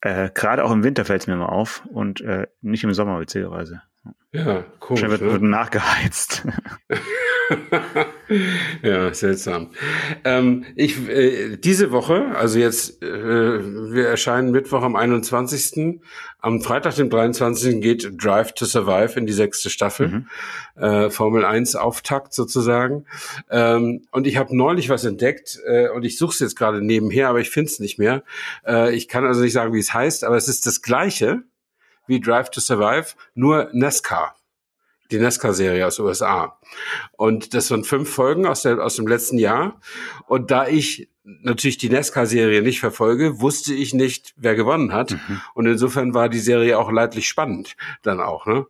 [0.00, 3.20] äh, gerade auch im Winter fällt es mir mal auf und äh, nicht im Sommer
[3.20, 3.82] witzigerweise.
[4.32, 5.02] Ja, komisch.
[5.02, 5.32] Wird, ne?
[5.32, 6.46] wird nachgeheizt.
[8.82, 9.72] ja, seltsam.
[10.24, 16.00] Ähm, ich, äh, diese Woche, also jetzt, äh, wir erscheinen Mittwoch am 21.
[16.46, 17.80] Am Freitag, dem 23.
[17.80, 20.06] geht Drive to Survive in die sechste Staffel.
[20.06, 20.80] Mhm.
[20.80, 23.04] Äh, Formel 1 Auftakt sozusagen.
[23.50, 27.30] Ähm, und ich habe neulich was entdeckt äh, und ich suche es jetzt gerade nebenher,
[27.30, 28.22] aber ich finde es nicht mehr.
[28.64, 31.42] Äh, ich kann also nicht sagen, wie es heißt, aber es ist das gleiche
[32.06, 34.36] wie Drive to Survive, nur NASCAR
[35.10, 36.58] die NASCAR-Serie aus USA.
[37.12, 39.80] Und das sind fünf Folgen aus, der, aus dem letzten Jahr.
[40.26, 45.12] Und da ich natürlich die NASCAR-Serie nicht verfolge, wusste ich nicht, wer gewonnen hat.
[45.12, 45.40] Mhm.
[45.54, 48.46] Und insofern war die Serie auch leidlich spannend dann auch.
[48.46, 48.66] Ne?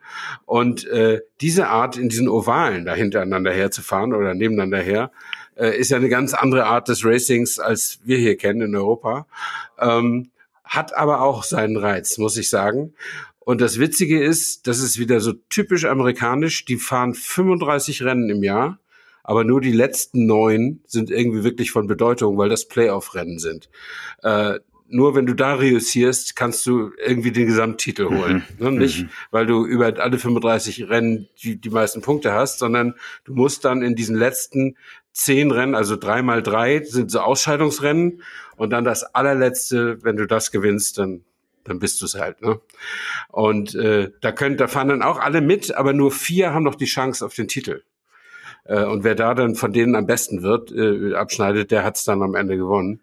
[0.46, 5.10] Und äh, diese Art, in diesen Ovalen da hintereinander herzufahren oder nebeneinander her,
[5.56, 9.26] äh, ist ja eine ganz andere Art des Racings, als wir hier kennen in Europa.
[9.78, 10.30] Ähm,
[10.64, 12.94] hat aber auch seinen Reiz, muss ich sagen.
[13.38, 16.64] Und das Witzige ist, das ist wieder so typisch amerikanisch.
[16.64, 18.80] Die fahren 35 Rennen im Jahr,
[19.26, 23.68] aber nur die letzten neun sind irgendwie wirklich von Bedeutung, weil das Playoff-Rennen sind.
[24.22, 28.18] Äh, nur wenn du da reüssierst, kannst du irgendwie den Gesamttitel mhm.
[28.18, 28.44] holen.
[28.56, 28.64] Mhm.
[28.64, 28.70] Ne?
[28.78, 29.08] Nicht, mhm.
[29.32, 33.82] weil du über alle 35 Rennen die, die meisten Punkte hast, sondern du musst dann
[33.82, 34.76] in diesen letzten
[35.12, 38.22] zehn Rennen, also drei mal drei sind so Ausscheidungsrennen
[38.56, 41.24] und dann das allerletzte, wenn du das gewinnst, dann
[41.64, 42.42] dann bist du es halt.
[42.42, 42.60] Ne?
[43.26, 46.76] Und äh, da können, da fahren dann auch alle mit, aber nur vier haben noch
[46.76, 47.82] die Chance auf den Titel.
[48.68, 52.22] Äh, und wer da dann von denen am besten wird, äh, abschneidet, der hat's dann
[52.22, 53.00] am Ende gewonnen.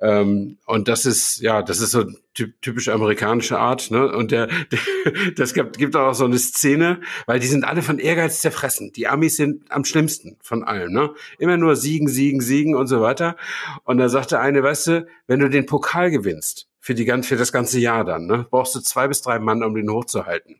[0.00, 4.10] Ähm, und das ist, ja, das ist so typisch amerikanische Art, ne?
[4.12, 4.78] Und der, der
[5.36, 8.92] das gibt, gibt auch so eine Szene, weil die sind alle von Ehrgeiz zerfressen.
[8.92, 11.14] Die Amis sind am schlimmsten von allen, ne?
[11.38, 13.36] Immer nur siegen, siegen, siegen und so weiter.
[13.84, 17.50] Und da sagte eine, weißt du, wenn du den Pokal gewinnst, für, die, für das
[17.50, 18.26] ganze Jahr dann.
[18.26, 18.46] Ne?
[18.50, 20.56] Brauchst du zwei bis drei Mann, um den hochzuhalten.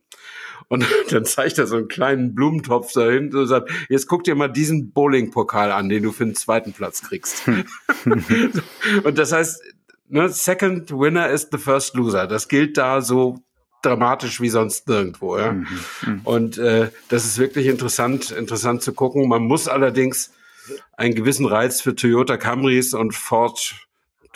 [0.69, 4.49] Und dann zeigt er so einen kleinen Blumentopf dahin und sagt, jetzt guck dir mal
[4.49, 7.47] diesen Bowling-Pokal an, den du für den zweiten Platz kriegst.
[9.05, 9.63] und das heißt,
[10.09, 12.27] ne, second winner is the first loser.
[12.27, 13.41] Das gilt da so
[13.83, 15.39] dramatisch wie sonst nirgendwo.
[15.39, 15.53] Ja?
[15.53, 15.67] Mhm,
[16.07, 16.21] mhm.
[16.25, 19.29] Und äh, das ist wirklich interessant, interessant zu gucken.
[19.29, 20.33] Man muss allerdings
[20.97, 23.75] einen gewissen Reiz für Toyota Camrys und Ford,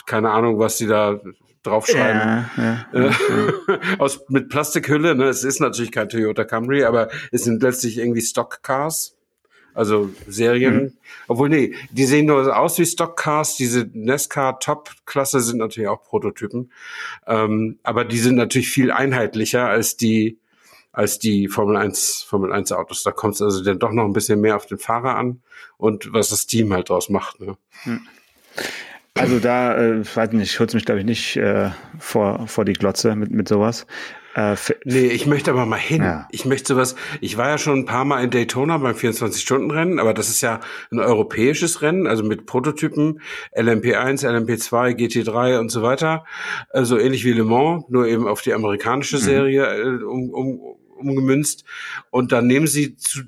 [0.06, 1.20] keine Ahnung, was die da
[1.62, 2.48] draufschreiben.
[2.56, 5.24] Ja, ja, ja, Aus, mit Plastikhülle, ne?
[5.24, 9.18] Es ist natürlich kein Toyota Camry, aber es sind letztlich irgendwie Stockcars.
[9.74, 10.74] Also Serien.
[10.74, 10.92] Mhm.
[11.28, 13.56] Obwohl, nee, die sehen nur aus wie Stockcars.
[13.56, 16.72] Diese NASCAR Top-Klasse sind natürlich auch Prototypen.
[17.28, 20.40] Ähm, aber die sind natürlich viel einheitlicher als die,
[20.90, 23.04] als die Formel 1, Formel 1 Autos.
[23.04, 25.42] Da kommt es also dann doch noch ein bisschen mehr auf den Fahrer an
[25.76, 27.38] und was das Team halt draus macht.
[27.38, 27.56] Ne?
[27.84, 28.00] Mhm.
[29.18, 32.72] Also da, äh, weiß nicht, ich hol's mich, glaube ich, nicht äh, vor, vor die
[32.72, 33.86] Glotze mit, mit sowas.
[34.34, 36.02] Äh, nee, ich möchte aber mal hin.
[36.02, 36.28] Ja.
[36.30, 40.14] Ich möchte sowas, ich war ja schon ein paar Mal in Daytona beim 24-Stunden-Rennen, aber
[40.14, 40.60] das ist ja
[40.92, 43.20] ein europäisches Rennen, also mit Prototypen,
[43.56, 46.24] LMP1, LMP2, GT3 und so weiter.
[46.72, 49.20] So ähnlich wie Le Mans, nur eben auf die amerikanische mhm.
[49.20, 50.06] Serie mhm.
[50.06, 50.60] um, um,
[50.98, 51.64] umgemünzt.
[52.10, 53.20] Und dann nehmen sie zu,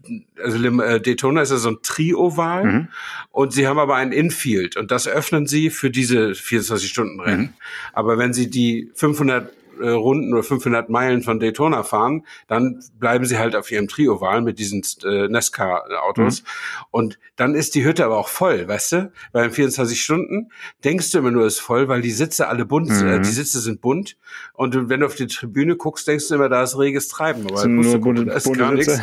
[0.43, 2.89] also äh, Daytona ist ja so ein Tri-Oval mhm.
[3.31, 7.41] und sie haben aber ein Infield und das öffnen sie für diese 24-Stunden-Rennen.
[7.41, 7.55] Mhm.
[7.93, 13.25] Aber wenn sie die 500 äh, Runden oder 500 Meilen von Daytona fahren, dann bleiben
[13.25, 16.43] sie halt auf ihrem Trioval mit diesen äh, Nesca-Autos.
[16.43, 16.47] Mhm.
[16.91, 19.13] Und dann ist die Hütte aber auch voll, weißt du?
[19.33, 20.51] Weil in 24 Stunden
[20.85, 23.09] denkst du immer nur, es ist voll, weil die Sitze alle bunt, äh, mhm.
[23.09, 24.17] äh, die Sitze sind bunt.
[24.53, 27.47] Und wenn du auf die Tribüne guckst, denkst du immer, da ist reges Treiben.
[27.47, 29.01] Aber nur du, bunte, da ist gar nichts.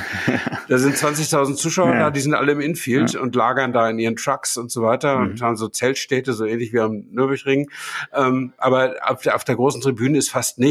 [0.67, 1.99] Da sind 20.000 Zuschauer ja.
[1.99, 3.21] da, die sind alle im Infield ja.
[3.21, 5.31] und lagern da in ihren Trucks und so weiter mhm.
[5.31, 7.69] und haben so Zeltstädte, so ähnlich wie am Nürburgring.
[8.13, 10.66] Ähm, aber auf der, auf der großen Tribüne ist fast nichts.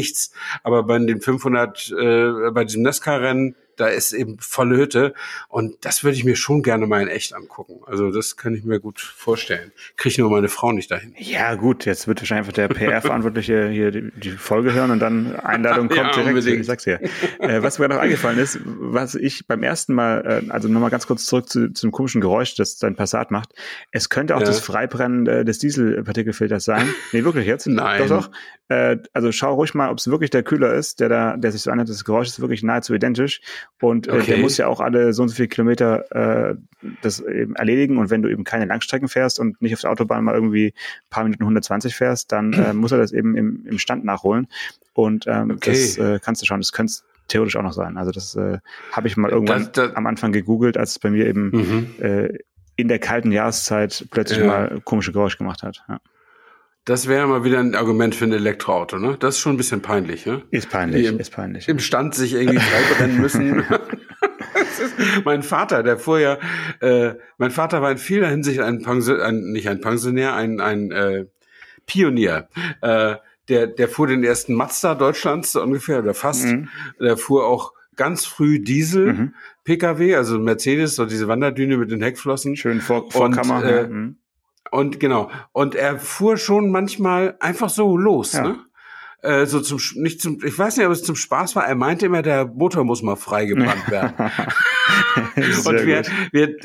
[0.63, 5.13] Aber bei den 500, äh, bei diesem Nesca-Rennen, da ist eben volle Hütte.
[5.47, 7.81] Und das würde ich mir schon gerne mal in echt angucken.
[7.85, 9.71] Also das kann ich mir gut vorstellen.
[9.95, 11.15] Kriege nur meine Frau nicht dahin.
[11.17, 15.35] Ja, gut, jetzt wird wahrscheinlich einfach der PR-Verantwortliche hier die, die, Folge hören und dann
[15.35, 16.29] Einladung kommt ja, direkt.
[16.29, 16.61] Unbedingt.
[16.61, 16.99] Ich sag's dir.
[17.39, 21.07] Äh, was mir noch eingefallen ist, was ich beim ersten Mal, äh, also nochmal ganz
[21.07, 23.53] kurz zurück zu, zu dem komischen Geräusch, das dein Passat macht.
[23.91, 24.45] Es könnte auch ja.
[24.45, 26.87] das Freibrennen äh, des Dieselpartikelfilters sein.
[27.11, 27.67] Nee, wirklich jetzt?
[27.67, 28.07] Nein.
[28.07, 28.31] Doch, doch.
[28.69, 31.61] Äh, also schau ruhig mal, ob es wirklich der Kühler ist, der da, der sich
[31.61, 31.89] so anhört.
[31.89, 33.41] Das Geräusch ist wirklich nahezu identisch.
[33.81, 34.25] Und äh, okay.
[34.25, 36.55] der muss ja auch alle so und so viele Kilometer äh,
[37.01, 37.97] das eben erledigen.
[37.97, 41.09] Und wenn du eben keine Langstrecken fährst und nicht auf der Autobahn mal irgendwie ein
[41.09, 44.47] paar Minuten 120 fährst, dann äh, muss er das eben im, im Stand nachholen.
[44.93, 45.71] Und ähm, okay.
[45.71, 46.59] das äh, kannst du schauen.
[46.59, 46.93] Das könnte
[47.27, 47.97] theoretisch auch noch sein.
[47.97, 48.59] Also das äh,
[48.91, 51.87] habe ich mal irgendwann das, das, am Anfang gegoogelt, als es bei mir eben mhm.
[51.99, 52.29] äh,
[52.77, 54.45] in der kalten Jahreszeit plötzlich ja.
[54.45, 55.83] mal komische Geräusche gemacht hat.
[55.87, 55.99] Ja.
[56.87, 59.17] Das wäre mal wieder ein Argument für ein Elektroauto, ne?
[59.19, 60.43] Das ist schon ein bisschen peinlich, ne?
[60.51, 61.67] Ist peinlich, im, ist peinlich.
[61.67, 63.65] Im Stand sich irgendwie freibrennen müssen.
[65.25, 66.37] mein Vater, der ja,
[66.79, 70.91] äh, mein Vater war in vieler Hinsicht ein Pensionär, ein, nicht ein Pensionär, ein, ein
[70.91, 71.25] äh,
[71.85, 72.47] Pionier.
[72.79, 73.15] Äh,
[73.49, 76.45] der, der fuhr den ersten Mazda Deutschlands so ungefähr oder fast.
[76.45, 76.69] Mhm.
[77.01, 79.13] Der fuhr auch ganz früh Diesel.
[79.13, 79.33] Mhm.
[79.65, 82.55] PKW, also Mercedes, so diese Wanderdüne mit den Heckflossen.
[82.55, 83.57] Schön vor, Vorkammer.
[83.57, 84.17] Und, äh, mhm.
[84.71, 85.29] Und genau.
[85.51, 88.33] Und er fuhr schon manchmal einfach so los.
[88.33, 88.43] Ja.
[88.43, 88.59] Ne?
[89.21, 91.65] äh, so zum nicht zum ich weiß nicht, ob es zum Spaß war.
[91.65, 94.31] Er meinte immer, der Motor muss mal freigebrannt werden.
[95.35, 96.55] und wir, wir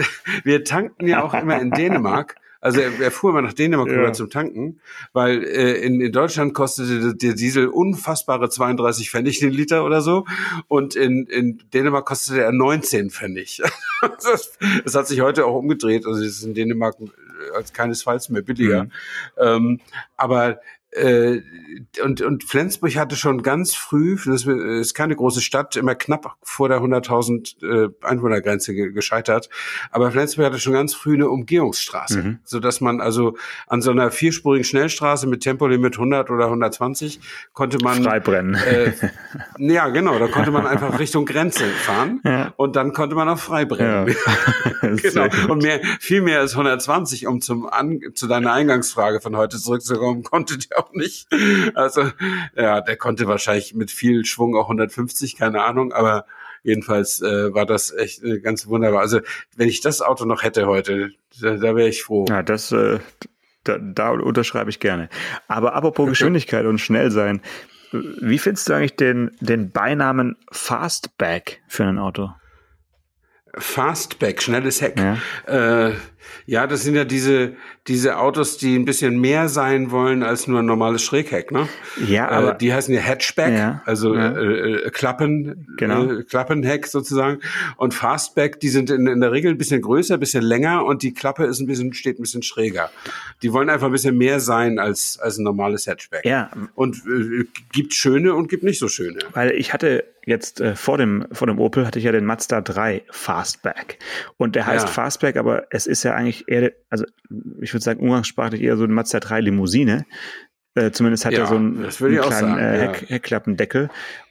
[0.45, 3.95] wir tankten ja auch immer in Dänemark also er, er fuhr immer nach Dänemark ja.
[3.95, 4.81] rüber zum Tanken,
[5.12, 10.27] weil äh, in, in Deutschland kostete der Diesel unfassbare 32 Pfennig den Liter oder so
[10.69, 13.61] und in, in Dänemark kostete er 19 Pfennig.
[14.01, 16.07] das, das hat sich heute auch umgedreht.
[16.07, 16.95] Also es ist in Dänemark
[17.55, 18.85] als keinesfalls mehr billiger.
[18.85, 18.90] Mhm.
[19.38, 19.81] Ähm,
[20.16, 20.61] aber
[20.94, 26.68] und, und Flensburg hatte schon ganz früh, das ist keine große Stadt, immer knapp vor
[26.68, 29.48] der 100.000 äh, Einwohnergrenze ge gescheitert.
[29.90, 32.38] Aber Flensburg hatte schon ganz früh eine Umgehungsstraße, mhm.
[32.44, 33.37] so dass man also
[33.68, 37.20] an so einer vierspurigen Schnellstraße mit Tempolimit 100 oder 120
[37.55, 38.55] konnte man freibrennen.
[38.55, 38.92] Äh,
[39.59, 42.52] ja, genau, da konnte man einfach Richtung Grenze fahren ja.
[42.57, 44.09] und dann konnte man auch freibrennen.
[44.09, 44.88] Ja.
[44.96, 45.26] genau.
[45.48, 50.22] Und mehr, viel mehr als 120, um zum an, zu deiner Eingangsfrage von heute zurückzukommen,
[50.22, 51.29] konnte der auch nicht.
[51.75, 52.11] Also,
[52.57, 56.27] ja, der konnte wahrscheinlich mit viel Schwung auch 150, keine Ahnung, aber
[56.62, 59.01] jedenfalls äh, war das echt äh, ganz wunderbar.
[59.01, 59.21] Also,
[59.57, 62.27] wenn ich das Auto noch hätte heute, da, da wäre ich froh.
[62.29, 62.99] Ja, das, äh,
[63.64, 65.09] da, da unterschreibe ich gerne.
[65.49, 67.40] Aber apropos Geschwindigkeit und schnell sein,
[67.92, 72.33] wie findest du eigentlich den, den Beinamen Fastback für ein Auto?
[73.55, 74.99] Fastback, schnelles Heck.
[74.99, 75.18] Ja.
[75.47, 75.95] Äh,
[76.46, 77.54] ja, das sind ja diese,
[77.88, 81.68] diese Autos, die ein bisschen mehr sein wollen als nur ein normales Schrägheck, ne?
[82.06, 84.32] Ja, äh, aber äh, die heißen ja Hatchback, ja, also ja.
[84.32, 86.04] Äh, äh, Klappen, genau.
[86.04, 87.40] äh, Klappenheck sozusagen.
[87.76, 91.02] Und Fastback, die sind in, in der Regel ein bisschen größer, ein bisschen länger und
[91.02, 92.90] die Klappe ist ein bisschen, steht ein bisschen schräger.
[93.42, 96.24] Die wollen einfach ein bisschen mehr sein als, als ein normales Hatchback.
[96.24, 96.50] Ja.
[96.74, 99.18] Und äh, gibt schöne und gibt nicht so schöne.
[99.32, 102.61] Weil ich hatte jetzt äh, vor dem vor dem Opel hatte ich ja den Mazda
[102.61, 103.98] 3 Fastback
[104.37, 104.92] und der heißt ja.
[104.92, 107.05] Fastback, aber es ist ja eigentlich eher, also
[107.61, 110.05] ich würde sagen umgangssprachlich eher so ein Mazda 3 Limousine.
[110.75, 113.90] Äh, zumindest hat ja, er so einen, einen kleinen äh, Heck, Heckklappendeckel.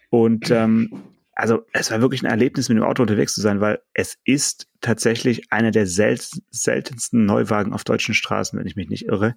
[0.10, 3.80] Und ähm, also es war wirklich ein Erlebnis, mit dem Auto unterwegs zu sein, weil
[3.94, 9.06] es ist tatsächlich einer der sel seltensten Neuwagen auf deutschen Straßen, wenn ich mich nicht
[9.06, 9.36] irre.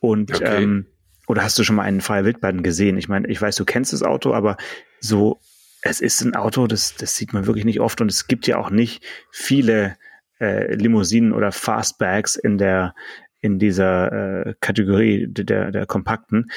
[0.00, 0.62] Und okay.
[0.62, 0.86] ähm,
[1.26, 2.98] oder hast du schon mal einen Freier Wildbahn gesehen?
[2.98, 4.56] Ich meine, ich weiß, du kennst das Auto, aber
[5.00, 5.40] so,
[5.82, 8.58] es ist ein Auto, das, das sieht man wirklich nicht oft und es gibt ja
[8.58, 9.96] auch nicht viele
[10.40, 12.94] äh, Limousinen oder Fastbags in der
[13.40, 16.50] in dieser äh, Kategorie der, der kompakten.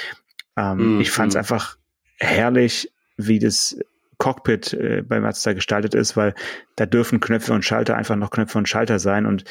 [0.58, 1.40] Ähm, mm, ich fand es mm.
[1.40, 1.78] einfach
[2.20, 3.78] herrlich, wie das
[4.18, 6.34] Cockpit äh, bei Mazda gestaltet ist, weil
[6.76, 9.46] da dürfen Knöpfe und Schalter einfach noch Knöpfe und Schalter sein und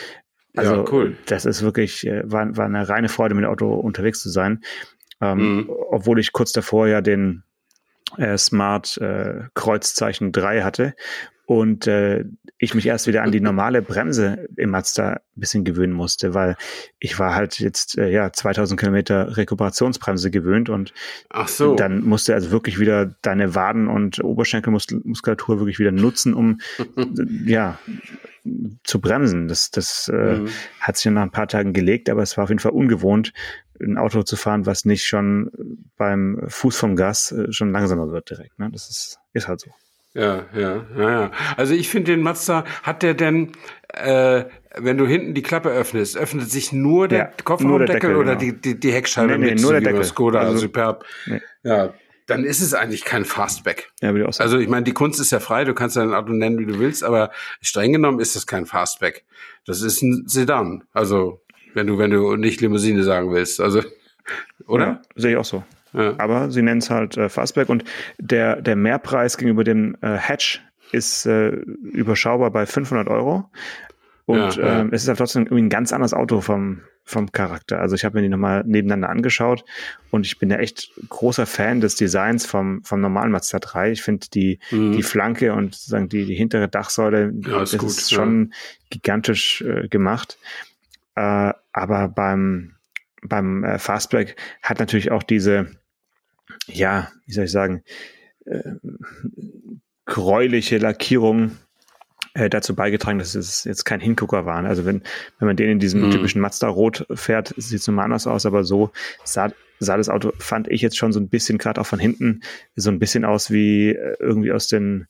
[0.54, 1.16] also ja, cool.
[1.26, 4.60] das ist wirklich, äh, war, war eine reine Freude, mit dem Auto unterwegs zu sein.
[5.22, 5.70] Ähm, mm.
[5.90, 7.42] Obwohl ich kurz davor ja den
[8.18, 10.94] äh, Smart äh, Kreuzzeichen 3 hatte
[11.58, 12.24] und äh,
[12.58, 16.56] ich mich erst wieder an die normale Bremse im Mazda ein bisschen gewöhnen musste, weil
[17.00, 20.94] ich war halt jetzt äh, ja 2000 Kilometer Rekuperationsbremse gewöhnt und
[21.30, 21.74] Ach so.
[21.74, 26.60] dann musste also wirklich wieder deine Waden und Oberschenkelmuskulatur wirklich wieder nutzen, um
[27.46, 27.78] ja
[28.84, 29.48] zu bremsen.
[29.48, 30.48] Das, das äh, mhm.
[30.80, 33.32] hat sich nach ein paar Tagen gelegt, aber es war auf jeden Fall ungewohnt,
[33.80, 35.50] ein Auto zu fahren, was nicht schon
[35.96, 38.58] beim Fuß vom Gas äh, schon langsamer wird direkt.
[38.58, 38.70] Ne?
[38.72, 39.70] Das ist, ist halt so.
[40.14, 41.30] Ja, ja, ja, ja.
[41.56, 43.52] Also ich finde den Mazda, hat der denn,
[43.88, 44.44] äh,
[44.76, 48.52] wenn du hinten die Klappe öffnest, öffnet sich nur der ja, Kofferraumdeckel oder genau.
[48.52, 50.04] die, die, die Heckscheibe nee, nee, mit nur der Deckel.
[50.04, 51.04] Skoda also, Superb?
[51.26, 51.40] Nee.
[51.62, 51.94] Ja,
[52.26, 53.90] dann ist es eigentlich kein Fastback.
[54.00, 54.50] Ja, ich auch sagen.
[54.50, 56.78] Also ich meine, die Kunst ist ja frei, du kannst dein Auto nennen, wie du
[56.78, 59.24] willst, aber streng genommen ist es kein Fastback.
[59.66, 60.84] Das ist ein Sedan.
[60.92, 61.42] Also
[61.74, 63.60] wenn du, wenn du nicht Limousine sagen willst.
[63.60, 63.82] Also,
[64.66, 64.86] oder?
[64.86, 65.64] Ja, sehe ich auch so.
[65.92, 66.14] Ja.
[66.18, 67.84] Aber sie nennen es halt äh, Fastback und
[68.18, 73.50] der, der Mehrpreis gegenüber dem äh, Hatch ist äh, überschaubar bei 500 Euro.
[74.24, 74.80] Und ja, ja.
[74.80, 77.80] Ähm, es ist halt trotzdem irgendwie ein ganz anderes Auto vom, vom Charakter.
[77.80, 79.64] Also ich habe mir die nochmal nebeneinander angeschaut
[80.10, 83.92] und ich bin ja echt großer Fan des Designs vom, vom normalen Mazda 3.
[83.92, 84.92] Ich finde die, mhm.
[84.92, 88.52] die Flanke und sozusagen die, die hintere Dachsäule, ja, ist das gut, ist schon
[88.90, 90.38] gigantisch äh, gemacht.
[91.16, 92.76] Äh, aber beim,
[93.22, 95.70] beim äh, Fastback hat natürlich auch diese,
[96.66, 97.82] ja, wie soll ich sagen,
[98.44, 98.72] äh,
[100.04, 101.52] gräuliche Lackierung
[102.34, 104.64] äh, dazu beigetragen, dass es jetzt kein Hingucker war.
[104.64, 105.02] Also wenn,
[105.38, 106.10] wenn man den in diesem mhm.
[106.10, 108.90] typischen Mazda-Rot fährt, sieht es nochmal anders aus, aber so
[109.24, 112.40] sah, sah das Auto, fand ich jetzt schon so ein bisschen, gerade auch von hinten,
[112.74, 115.06] so ein bisschen aus wie äh, irgendwie aus den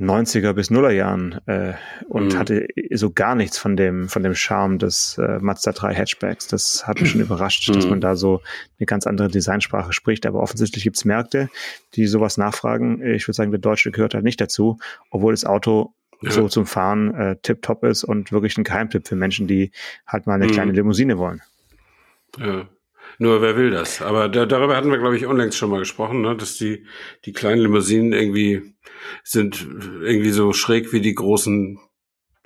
[0.00, 1.74] 90er bis Nuller Jahren äh,
[2.08, 2.38] und mhm.
[2.38, 6.46] hatte so gar nichts von dem von dem Charme des äh, Mazda 3 Hatchbacks.
[6.46, 7.74] Das hat mich schon überrascht, mhm.
[7.74, 8.40] dass man da so
[8.78, 10.24] eine ganz andere Designsprache spricht.
[10.26, 11.48] Aber offensichtlich gibt's Märkte,
[11.94, 13.02] die sowas nachfragen.
[13.02, 14.78] Ich würde sagen, der Deutsche gehört halt nicht dazu,
[15.10, 16.30] obwohl das Auto ja.
[16.30, 19.72] so zum Fahren äh, tip-top ist und wirklich ein Geheimtipp für Menschen, die
[20.06, 20.52] halt mal eine mhm.
[20.52, 21.42] kleine Limousine wollen.
[22.38, 22.68] Ja.
[23.18, 24.00] Nur wer will das?
[24.00, 26.36] Aber da, darüber hatten wir, glaube ich, unlängst schon mal gesprochen, ne?
[26.36, 26.86] dass die,
[27.24, 28.74] die kleinen Limousinen irgendwie
[29.24, 29.66] sind
[30.00, 31.78] irgendwie so schräg wie die großen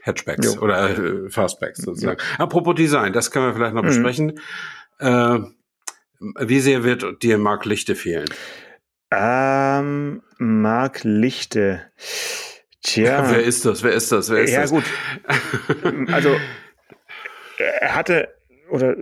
[0.03, 0.61] Hatchbacks jo.
[0.61, 2.19] oder äh, Fastbacks sozusagen.
[2.19, 2.39] Ja.
[2.39, 3.87] Apropos Design, das können wir vielleicht noch mhm.
[3.87, 4.41] besprechen.
[4.99, 5.39] Äh,
[6.39, 8.29] wie sehr wird dir Mark Lichte fehlen?
[9.11, 11.91] Ähm, Mark Lichte.
[12.83, 13.25] Tja.
[13.31, 13.83] Wer ist das?
[13.83, 14.31] Wer ist das?
[14.31, 14.71] Wer ist ja, das?
[14.71, 14.85] gut.
[16.13, 16.37] Also,
[17.59, 18.29] er hatte,
[18.73, 18.97] oder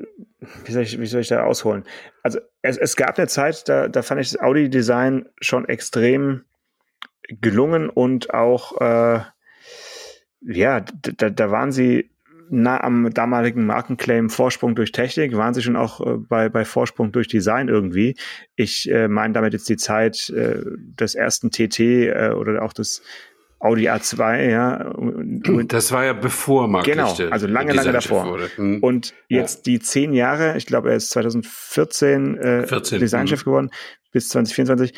[0.64, 1.85] wie soll ich, wie soll ich da ausholen?
[2.22, 6.44] Also, es, es gab eine Zeit, da, da fand ich das Audi-Design schon extrem
[7.28, 9.20] gelungen und auch, äh,
[10.42, 12.11] ja, da, da waren sie
[12.50, 17.12] nah am damaligen Markenclaim Vorsprung durch Technik, waren sie schon auch äh, bei, bei Vorsprung
[17.12, 18.16] durch Design irgendwie.
[18.56, 23.02] Ich äh, meine damit jetzt die Zeit äh, des ersten TT äh, oder auch des
[23.61, 24.87] Audi A2, ja.
[24.87, 28.38] Und das war ja bevor Mark Genau, also lange, lange davor.
[28.57, 28.83] Hm.
[28.83, 29.73] Und jetzt ja.
[29.73, 33.44] die zehn Jahre, ich glaube, er ist 2014 äh, 14, Designchef hm.
[33.44, 33.70] geworden,
[34.12, 34.94] bis 2024.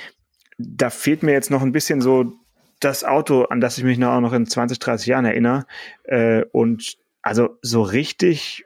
[0.59, 2.33] Da fehlt mir jetzt noch ein bisschen so
[2.79, 5.66] das Auto, an das ich mich noch, auch noch in 20, 30 Jahren erinnere.
[6.05, 8.64] Äh, und also so richtig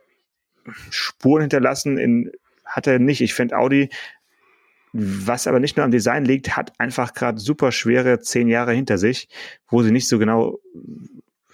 [0.90, 2.32] Spuren hinterlassen in,
[2.66, 3.22] hat er nicht.
[3.22, 3.88] Ich finde Audi
[4.98, 8.98] was aber nicht nur am Design liegt, hat einfach gerade super schwere zehn Jahre hinter
[8.98, 9.28] sich,
[9.68, 10.58] wo sie nicht so genau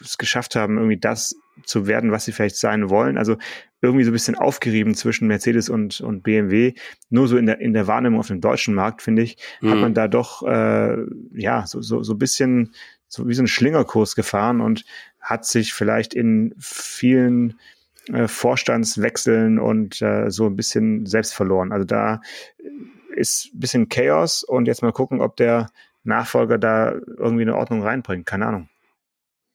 [0.01, 3.19] es geschafft haben, irgendwie das zu werden, was sie vielleicht sein wollen.
[3.19, 3.37] Also
[3.81, 6.75] irgendwie so ein bisschen aufgerieben zwischen Mercedes und, und BMW.
[7.11, 9.71] Nur so in der, in der Wahrnehmung auf dem deutschen Markt, finde ich, mhm.
[9.71, 10.97] hat man da doch, äh,
[11.35, 12.73] ja, so, so, so ein bisschen,
[13.09, 14.85] so wie so ein Schlingerkurs gefahren und
[15.21, 17.59] hat sich vielleicht in vielen
[18.09, 21.73] äh, Vorstandswechseln und äh, so ein bisschen selbst verloren.
[21.73, 22.21] Also da
[23.15, 25.71] ist ein bisschen Chaos und jetzt mal gucken, ob der
[26.05, 28.27] Nachfolger da irgendwie eine Ordnung reinbringt.
[28.27, 28.69] Keine Ahnung.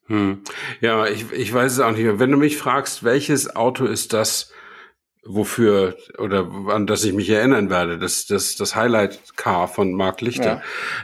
[0.07, 0.41] Hm.
[0.79, 2.19] Ja, ich, ich weiß es auch nicht mehr.
[2.19, 4.53] Wenn du mich fragst, welches Auto ist das,
[5.27, 10.21] wofür oder an das ich mich erinnern werde, das das das Highlight Car von Mark
[10.21, 10.61] Lichter,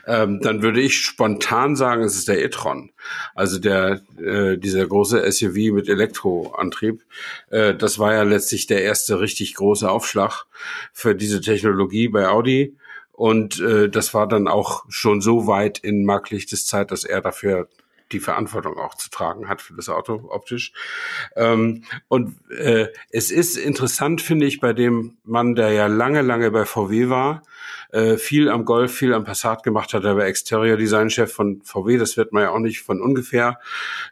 [0.07, 0.23] ja.
[0.23, 2.91] ähm, dann würde ich spontan sagen, es ist der e-tron,
[3.35, 7.03] also der äh, dieser große SUV mit Elektroantrieb.
[7.49, 10.45] Äh, das war ja letztlich der erste richtig große Aufschlag
[10.91, 12.77] für diese Technologie bei Audi.
[13.11, 17.21] Und äh, das war dann auch schon so weit in Mark Lichtes Zeit, dass er
[17.21, 17.69] dafür
[18.13, 20.71] die Verantwortung auch zu tragen hat für das Auto optisch.
[21.35, 26.51] Ähm, und äh, es ist interessant, finde ich, bei dem Mann, der ja lange, lange
[26.51, 27.43] bei VW war,
[27.91, 30.03] äh, viel am Golf, viel am Passat gemacht hat.
[30.03, 33.59] Er war Exterior Design Chef von VW, das wird man ja auch nicht von ungefähr.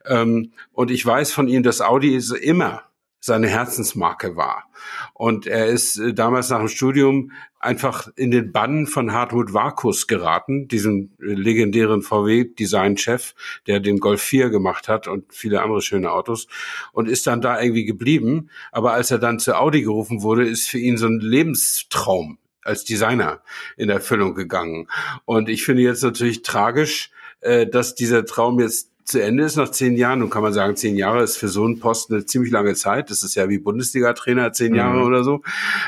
[0.06, 2.84] Ähm, und ich weiß von ihm, dass Audi ist immer
[3.22, 4.66] seine Herzensmarke war.
[5.14, 10.08] Und er ist äh, damals nach dem Studium einfach in den Bann von Hartmut Vakus
[10.08, 13.36] geraten, diesem äh, legendären VW-Design-Chef,
[13.68, 16.48] der den Golf 4 gemacht hat und viele andere schöne Autos
[16.92, 18.50] und ist dann da irgendwie geblieben.
[18.72, 22.84] Aber als er dann zu Audi gerufen wurde, ist für ihn so ein Lebenstraum als
[22.84, 23.42] Designer
[23.78, 24.88] in Erfüllung gegangen.
[25.26, 29.72] Und ich finde jetzt natürlich tragisch, äh, dass dieser Traum jetzt zu Ende ist nach
[29.72, 30.20] zehn Jahren.
[30.20, 33.10] Nun kann man sagen, zehn Jahre ist für so einen Posten eine ziemlich lange Zeit.
[33.10, 35.06] Das ist ja wie Bundesliga-Trainer, zehn Jahre mhm.
[35.06, 35.42] oder so.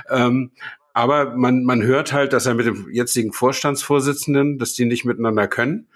[0.10, 0.52] Ähm,
[0.93, 5.47] aber man, man hört halt, dass er mit dem jetzigen Vorstandsvorsitzenden, dass die nicht miteinander
[5.47, 5.88] können.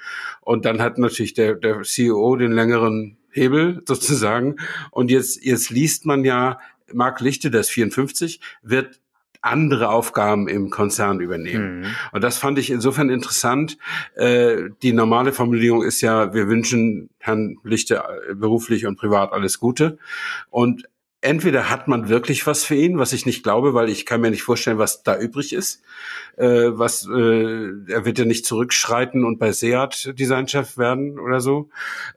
[0.41, 4.56] Und dann hat natürlich der, der CEO den längeren Hebel sozusagen.
[4.91, 6.60] Und jetzt, jetzt liest man ja,
[6.93, 8.99] Marc Lichte, der ist 54, wird
[9.47, 11.81] andere Aufgaben im Konzern übernehmen.
[11.81, 11.86] Mhm.
[12.12, 13.77] Und das fand ich insofern interessant.
[14.15, 19.60] Äh, die normale Formulierung ist ja, wir wünschen Herrn Lichte äh, beruflich und privat alles
[19.60, 19.97] Gute.
[20.49, 20.88] Und
[21.21, 24.29] entweder hat man wirklich was für ihn, was ich nicht glaube, weil ich kann mir
[24.29, 25.81] nicht vorstellen, was da übrig ist.
[26.38, 31.69] Äh, was äh, er wird ja nicht zurückschreiten und bei Seat Designchef werden oder so.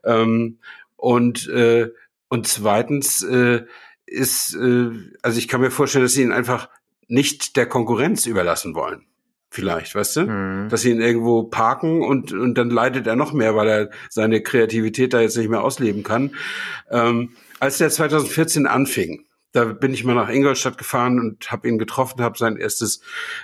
[0.03, 0.59] Ähm,
[0.95, 1.89] und äh,
[2.29, 3.65] und zweitens äh,
[4.05, 4.91] ist, äh,
[5.21, 6.69] also ich kann mir vorstellen, dass sie ihn einfach
[7.11, 9.05] nicht der Konkurrenz überlassen wollen.
[9.49, 10.21] Vielleicht, weißt du?
[10.21, 10.69] Mhm.
[10.69, 14.41] Dass sie ihn irgendwo parken und, und dann leidet er noch mehr, weil er seine
[14.41, 16.31] Kreativität da jetzt nicht mehr ausleben kann.
[16.89, 21.77] Ähm, als der 2014 anfing, da bin ich mal nach Ingolstadt gefahren und habe ihn
[21.77, 23.01] getroffen, habe sein erstes,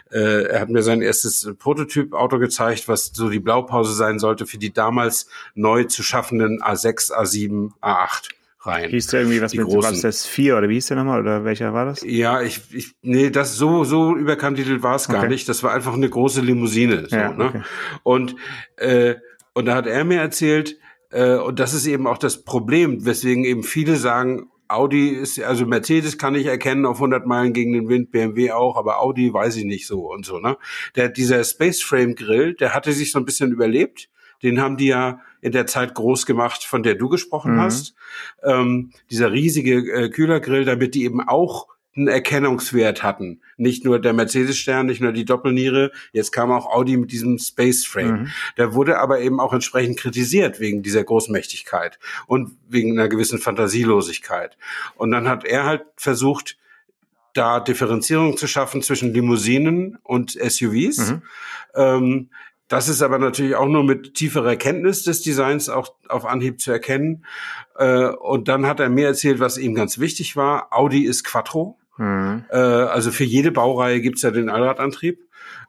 [0.10, 4.58] äh, er hat mir sein erstes Prototyp-Auto gezeigt, was so die Blaupause sein sollte für
[4.58, 8.30] die damals neu zu schaffenden A6, A7, A8
[8.68, 8.90] rein.
[8.90, 9.92] Hieß der irgendwie was die mit, großen.
[9.92, 12.04] was das 4 oder wie hieß der nochmal oder welcher war das?
[12.06, 15.30] Ja, ich, ich nee, das so, so überkandidelt war es gar okay.
[15.30, 15.50] nicht.
[15.50, 17.08] Das war einfach eine große Limousine.
[17.10, 17.46] So, ja, ne?
[17.46, 17.62] okay.
[18.04, 18.36] Und,
[18.78, 19.16] äh,
[19.54, 20.78] und da hat er mir erzählt,
[21.10, 25.66] äh, und das ist eben auch das Problem, weswegen eben viele sagen, Audi ist, also
[25.66, 29.56] Mercedes kann ich erkennen auf 100 Meilen gegen den Wind, BMW auch, aber Audi weiß
[29.56, 30.58] ich nicht so und so, ne?
[30.96, 34.10] Der, dieser Space Frame Grill, der hatte sich so ein bisschen überlebt.
[34.44, 37.62] Den haben die ja in der Zeit groß gemacht, von der du gesprochen mhm.
[37.62, 37.96] hast.
[38.44, 41.68] Ähm, dieser riesige äh, Kühlergrill, damit die eben auch
[41.98, 43.42] einen Erkennungswert hatten.
[43.58, 47.86] Nicht nur der Mercedes-Stern, nicht nur die Doppelniere, jetzt kam auch Audi mit diesem Space
[47.86, 48.22] Frame.
[48.22, 48.28] Mhm.
[48.58, 54.58] Der wurde aber eben auch entsprechend kritisiert wegen dieser Großmächtigkeit und wegen einer gewissen Fantasielosigkeit.
[54.96, 56.58] Und dann hat er halt versucht,
[57.34, 61.12] da Differenzierung zu schaffen zwischen Limousinen und SUVs.
[61.12, 61.22] Mhm.
[61.76, 62.30] Ähm,
[62.68, 66.72] das ist aber natürlich auch nur mit tieferer Kenntnis des Designs auch auf Anhieb zu
[66.72, 67.26] erkennen.
[67.76, 70.68] Äh, und dann hat er mir erzählt, was ihm ganz wichtig war.
[70.72, 71.78] Audi ist Quattro.
[71.98, 72.46] Mhm.
[72.50, 75.27] Äh, also für jede Baureihe gibt's ja den Allradantrieb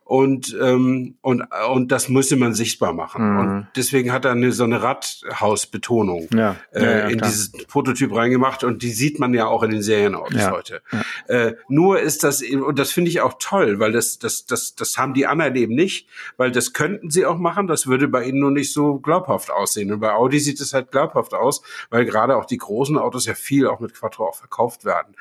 [0.08, 3.38] und ähm, und und das müsste man sichtbar machen mhm.
[3.38, 6.56] und deswegen hat er eine so eine Radhausbetonung ja.
[6.72, 7.30] Äh, ja, ja, in klar.
[7.30, 10.50] dieses Prototyp reingemacht und die sieht man ja auch in den Serienautos ja.
[10.50, 10.80] heute.
[11.26, 14.96] Äh, nur ist das und das finde ich auch toll, weil das das das das
[14.96, 18.38] haben die anderen eben nicht, weil das könnten sie auch machen, das würde bei ihnen
[18.38, 22.38] nur nicht so glaubhaft aussehen und bei Audi sieht es halt glaubhaft aus, weil gerade
[22.38, 25.14] auch die großen Autos ja viel auch mit Quattro auch verkauft werden.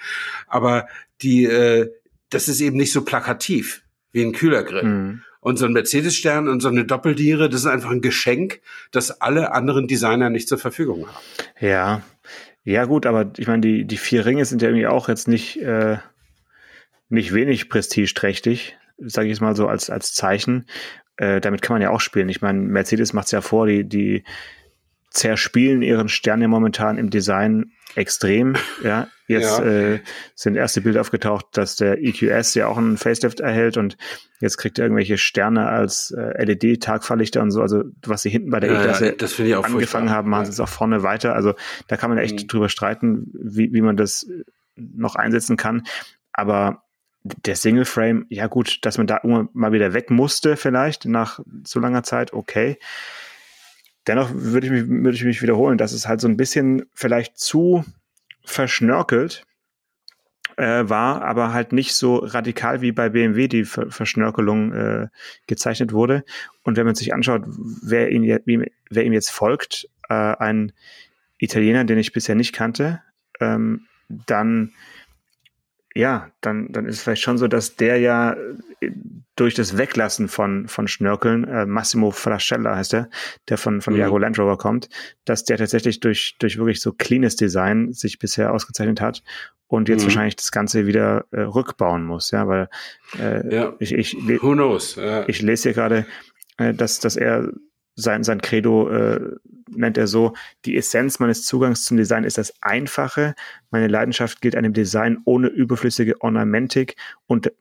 [0.47, 0.88] Aber
[1.21, 1.91] die äh,
[2.29, 3.83] das ist eben nicht so plakativ
[4.18, 4.84] wie ein Kühlergrill.
[4.84, 5.22] Mhm.
[5.39, 8.59] Und so ein Mercedes-Stern und so eine Doppeldiere, das ist einfach ein Geschenk,
[8.91, 11.15] das alle anderen Designer nicht zur Verfügung haben.
[11.61, 12.01] Ja,
[12.63, 15.61] ja gut, aber ich meine, die, die vier Ringe sind ja irgendwie auch jetzt nicht,
[15.61, 15.99] äh,
[17.07, 20.65] nicht wenig prestigeträchtig, sage ich es mal so als, als Zeichen.
[21.15, 22.28] Äh, damit kann man ja auch spielen.
[22.28, 24.24] Ich meine, Mercedes macht es ja vor, die, die
[25.11, 28.55] zerspielen ihren Stern ja momentan im Design extrem.
[28.84, 29.65] Ja, jetzt ja.
[29.65, 29.99] Äh,
[30.36, 33.97] sind erste Bilder aufgetaucht, dass der EQS ja auch einen Facelift erhält und
[34.39, 37.61] jetzt kriegt er irgendwelche Sterne als äh, LED-Tagfahrlichter und so.
[37.61, 41.03] Also was sie hinten bei der E-Klasse ja, angefangen haben, machen sie es auch vorne
[41.03, 41.36] weiter.
[41.36, 41.53] Also
[41.88, 42.47] da kann man echt mhm.
[42.47, 44.28] drüber streiten, wie, wie man das
[44.75, 45.84] noch einsetzen kann.
[46.32, 46.84] Aber
[47.23, 51.80] der Single Frame, ja gut, dass man da mal wieder weg musste, vielleicht nach so
[51.80, 52.78] langer Zeit, okay.
[54.05, 57.38] Dennoch würde ich, mich, würde ich mich wiederholen, dass es halt so ein bisschen vielleicht
[57.38, 57.84] zu
[58.48, 59.45] verschnörkelt
[60.56, 65.08] äh, war, aber halt nicht so radikal wie bei BMW die Ver Verschnörkelung äh,
[65.45, 66.24] gezeichnet wurde.
[66.64, 68.24] Und wenn man sich anschaut, wer, ihn,
[68.89, 70.72] wer ihm jetzt folgt, äh, ein
[71.38, 73.02] Italiener, den ich bisher nicht kannte,
[73.39, 74.74] ähm, dann
[75.98, 78.34] ja, dann, dann ist es vielleicht schon so, dass der ja
[78.80, 78.91] äh,
[79.36, 83.10] durch das Weglassen von, von Schnörkeln, äh, Massimo Frascella heißt er,
[83.50, 84.00] der von, von mhm.
[84.00, 84.89] Jago Land Rover kommt,
[85.26, 89.24] dass der tatsächlich durch, durch wirklich so cleanes Design sich bisher ausgezeichnet hat
[89.68, 90.06] und jetzt mhm.
[90.06, 92.70] wahrscheinlich das Ganze wieder äh, rückbauen muss, ja, weil
[93.20, 93.74] äh, ja.
[93.80, 94.95] ich, ich, Who knows?
[94.95, 95.28] Ja.
[95.28, 96.06] ich lese hier gerade,
[96.58, 97.52] äh, dass, dass er
[97.98, 99.20] sein, sein Credo äh,
[99.70, 100.34] nennt er so,
[100.66, 103.36] die Essenz meines Zugangs zum Design ist das Einfache.
[103.72, 106.95] Meine Leidenschaft gilt einem Design ohne überflüssige Ornamentik
[107.26, 107.52] und,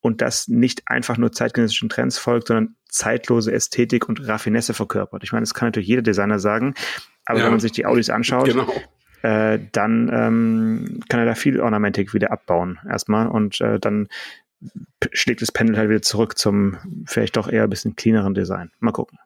[0.00, 5.22] und das nicht einfach nur zeitgenössischen Trends folgt, sondern zeitlose Ästhetik und Raffinesse verkörpert.
[5.22, 6.74] Ich meine, das kann natürlich jeder Designer sagen,
[7.24, 7.44] aber ja.
[7.44, 8.66] wenn man sich die Audis anschaut, genau.
[9.22, 14.08] äh, dann ähm, kann er da viel Ornamentik wieder abbauen erstmal und äh, dann
[15.12, 18.72] schlägt das Pendel halt wieder zurück zum vielleicht doch eher ein bisschen cleaneren Design.
[18.80, 19.18] Mal gucken.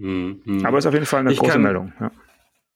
[0.00, 0.66] Hm, hm.
[0.66, 1.92] Aber ist auf jeden Fall eine ich große kann, Meldung.
[2.00, 2.10] Ja.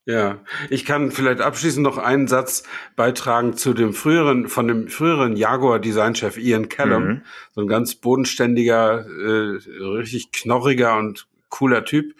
[0.07, 2.65] ja, ich kann vielleicht abschließend noch einen Satz
[2.97, 7.05] beitragen zu dem früheren, von dem früheren Jaguar-Designchef Ian Callum.
[7.05, 7.23] Mhm.
[7.55, 12.15] So ein ganz bodenständiger, äh, richtig knorriger und cooler Typ.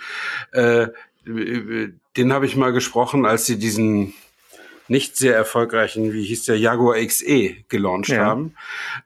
[0.53, 0.89] Äh,
[1.27, 4.15] den habe ich mal gesprochen, als sie diesen
[4.89, 8.25] nicht sehr erfolgreichen, wie hieß der, Jaguar XE gelauncht ja.
[8.25, 8.55] haben.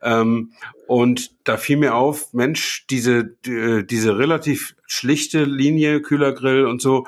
[0.02, 0.52] Ähm,
[0.86, 7.06] und da fiel mir auf, Mensch, diese, die, diese relativ schlichte Linie, Kühlergrill und so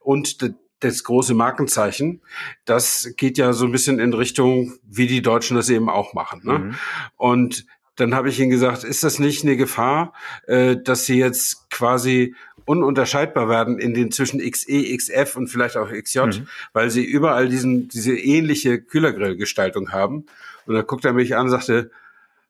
[0.00, 0.38] und
[0.80, 2.22] das große Markenzeichen,
[2.64, 6.40] das geht ja so ein bisschen in Richtung, wie die Deutschen das eben auch machen.
[6.42, 6.58] Ne?
[6.58, 6.74] Mhm.
[7.16, 7.66] Und
[7.96, 10.12] dann habe ich ihnen gesagt, ist das nicht eine Gefahr,
[10.46, 12.34] äh, dass sie jetzt quasi
[12.64, 16.48] ununterscheidbar werden in den zwischen XE, XF und vielleicht auch XJ, mhm.
[16.72, 20.26] weil sie überall diesen, diese ähnliche Kühlergrillgestaltung haben.
[20.66, 21.90] Und dann guckt er mich an und sagte,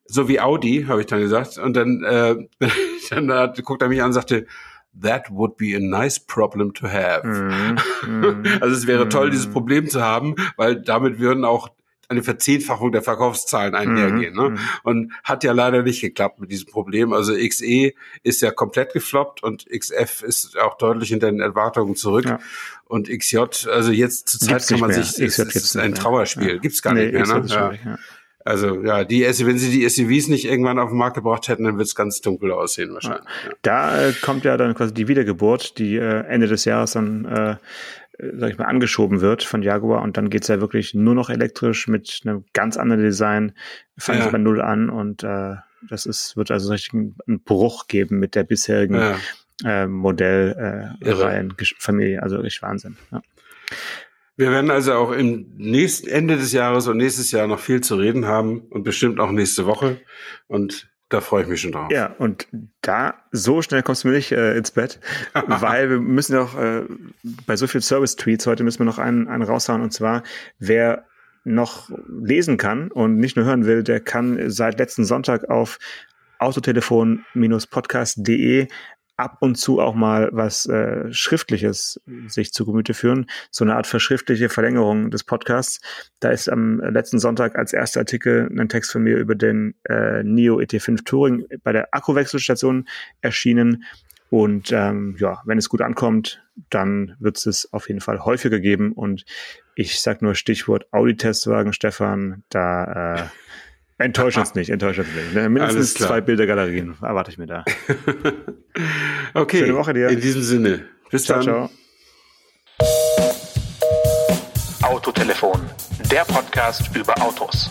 [0.05, 1.57] so wie Audi, habe ich dann gesagt.
[1.57, 2.35] Und dann, äh,
[3.09, 4.45] dann hat, guckt er mich an und sagte,
[5.01, 7.25] That would be a nice problem to have.
[7.25, 9.09] Mm, mm, also es wäre mm.
[9.09, 11.69] toll, dieses Problem zu haben, weil damit würden auch
[12.11, 14.33] eine Verzehnfachung der Verkaufszahlen einhergehen.
[14.33, 14.49] Mhm, ne?
[14.49, 14.59] Mhm.
[14.83, 17.13] Und hat ja leider nicht geklappt mit diesem Problem.
[17.13, 17.93] Also XE
[18.23, 22.25] ist ja komplett gefloppt und XF ist auch deutlich hinter den Erwartungen zurück.
[22.25, 22.39] Ja.
[22.85, 23.37] Und XJ,
[23.69, 25.03] also jetzt zur Zeit kann man mehr.
[25.03, 26.57] sich, es ist ein Trauerspiel, ja.
[26.57, 27.39] gibt's gar nee, nicht mehr.
[27.39, 27.45] Ne?
[27.47, 27.71] Ja.
[27.71, 27.97] ja.
[28.43, 31.77] Also ja, die wenn sie die SUVs nicht irgendwann auf den Markt gebracht hätten, dann
[31.77, 33.23] wird es ganz dunkel aussehen wahrscheinlich.
[33.45, 33.51] Ja.
[33.61, 37.55] Da äh, kommt ja dann quasi die Wiedergeburt, die äh, Ende des Jahres dann äh,
[38.33, 41.87] sag ich mal, angeschoben wird von Jaguar und dann geht's ja wirklich nur noch elektrisch
[41.87, 43.53] mit einem ganz anderen Design,
[43.97, 44.25] fangen ja.
[44.25, 45.55] sie bei Null an und äh,
[45.89, 49.15] das ist, wird also richtig einen Bruch geben mit der bisherigen ja.
[49.65, 52.97] äh, Modellreihen, äh, also richtig Wahnsinn.
[53.11, 53.21] Ja.
[54.37, 57.95] Wir werden also auch im nächsten Ende des Jahres und nächstes Jahr noch viel zu
[57.95, 60.01] reden haben und bestimmt auch nächste Woche.
[60.47, 61.91] Und da freue ich mich schon drauf.
[61.91, 62.47] Ja, und
[62.81, 64.99] da so schnell kommst du mir nicht äh, ins Bett,
[65.47, 66.85] weil wir müssen noch äh,
[67.45, 70.23] bei so viel Service-Tweets heute müssen wir noch einen, einen raushauen und zwar,
[70.57, 71.05] wer
[71.43, 75.77] noch lesen kann und nicht nur hören will, der kann seit letzten Sonntag auf
[76.39, 78.67] autotelefon-podcast.de
[79.17, 83.27] ab und zu auch mal was äh, Schriftliches sich zu Gemüte führen.
[83.51, 85.79] So eine Art verschriftliche Verlängerung des Podcasts.
[86.19, 90.23] Da ist am letzten Sonntag als erster Artikel ein Text von mir über den äh,
[90.23, 92.87] NIO ET5 Touring bei der Akkuwechselstation
[93.21, 93.83] erschienen.
[94.31, 98.93] Und ähm, ja, wenn es gut ankommt, dann wird es auf jeden Fall häufiger geben.
[98.93, 99.25] Und
[99.75, 103.23] ich sag nur Stichwort Audi-Testwagen, Stefan, da äh,
[104.03, 105.33] Enttäuscht uns nicht, enttäuscht uns nicht.
[105.33, 105.49] Ne?
[105.49, 107.63] Mindestens zwei Bildergalerien erwarte ich mir da.
[109.33, 109.59] okay.
[109.59, 110.09] Schöne Woche dir.
[110.09, 110.85] In diesem Sinne.
[111.09, 111.43] Bis ciao, dann.
[111.43, 111.69] Ciao.
[114.83, 115.61] Autotelefon,
[116.11, 117.69] der Podcast über Autos.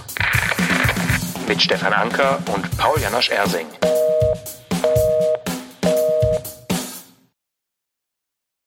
[1.48, 3.66] Mit Stefan Anker und Paul Janosch Ersing.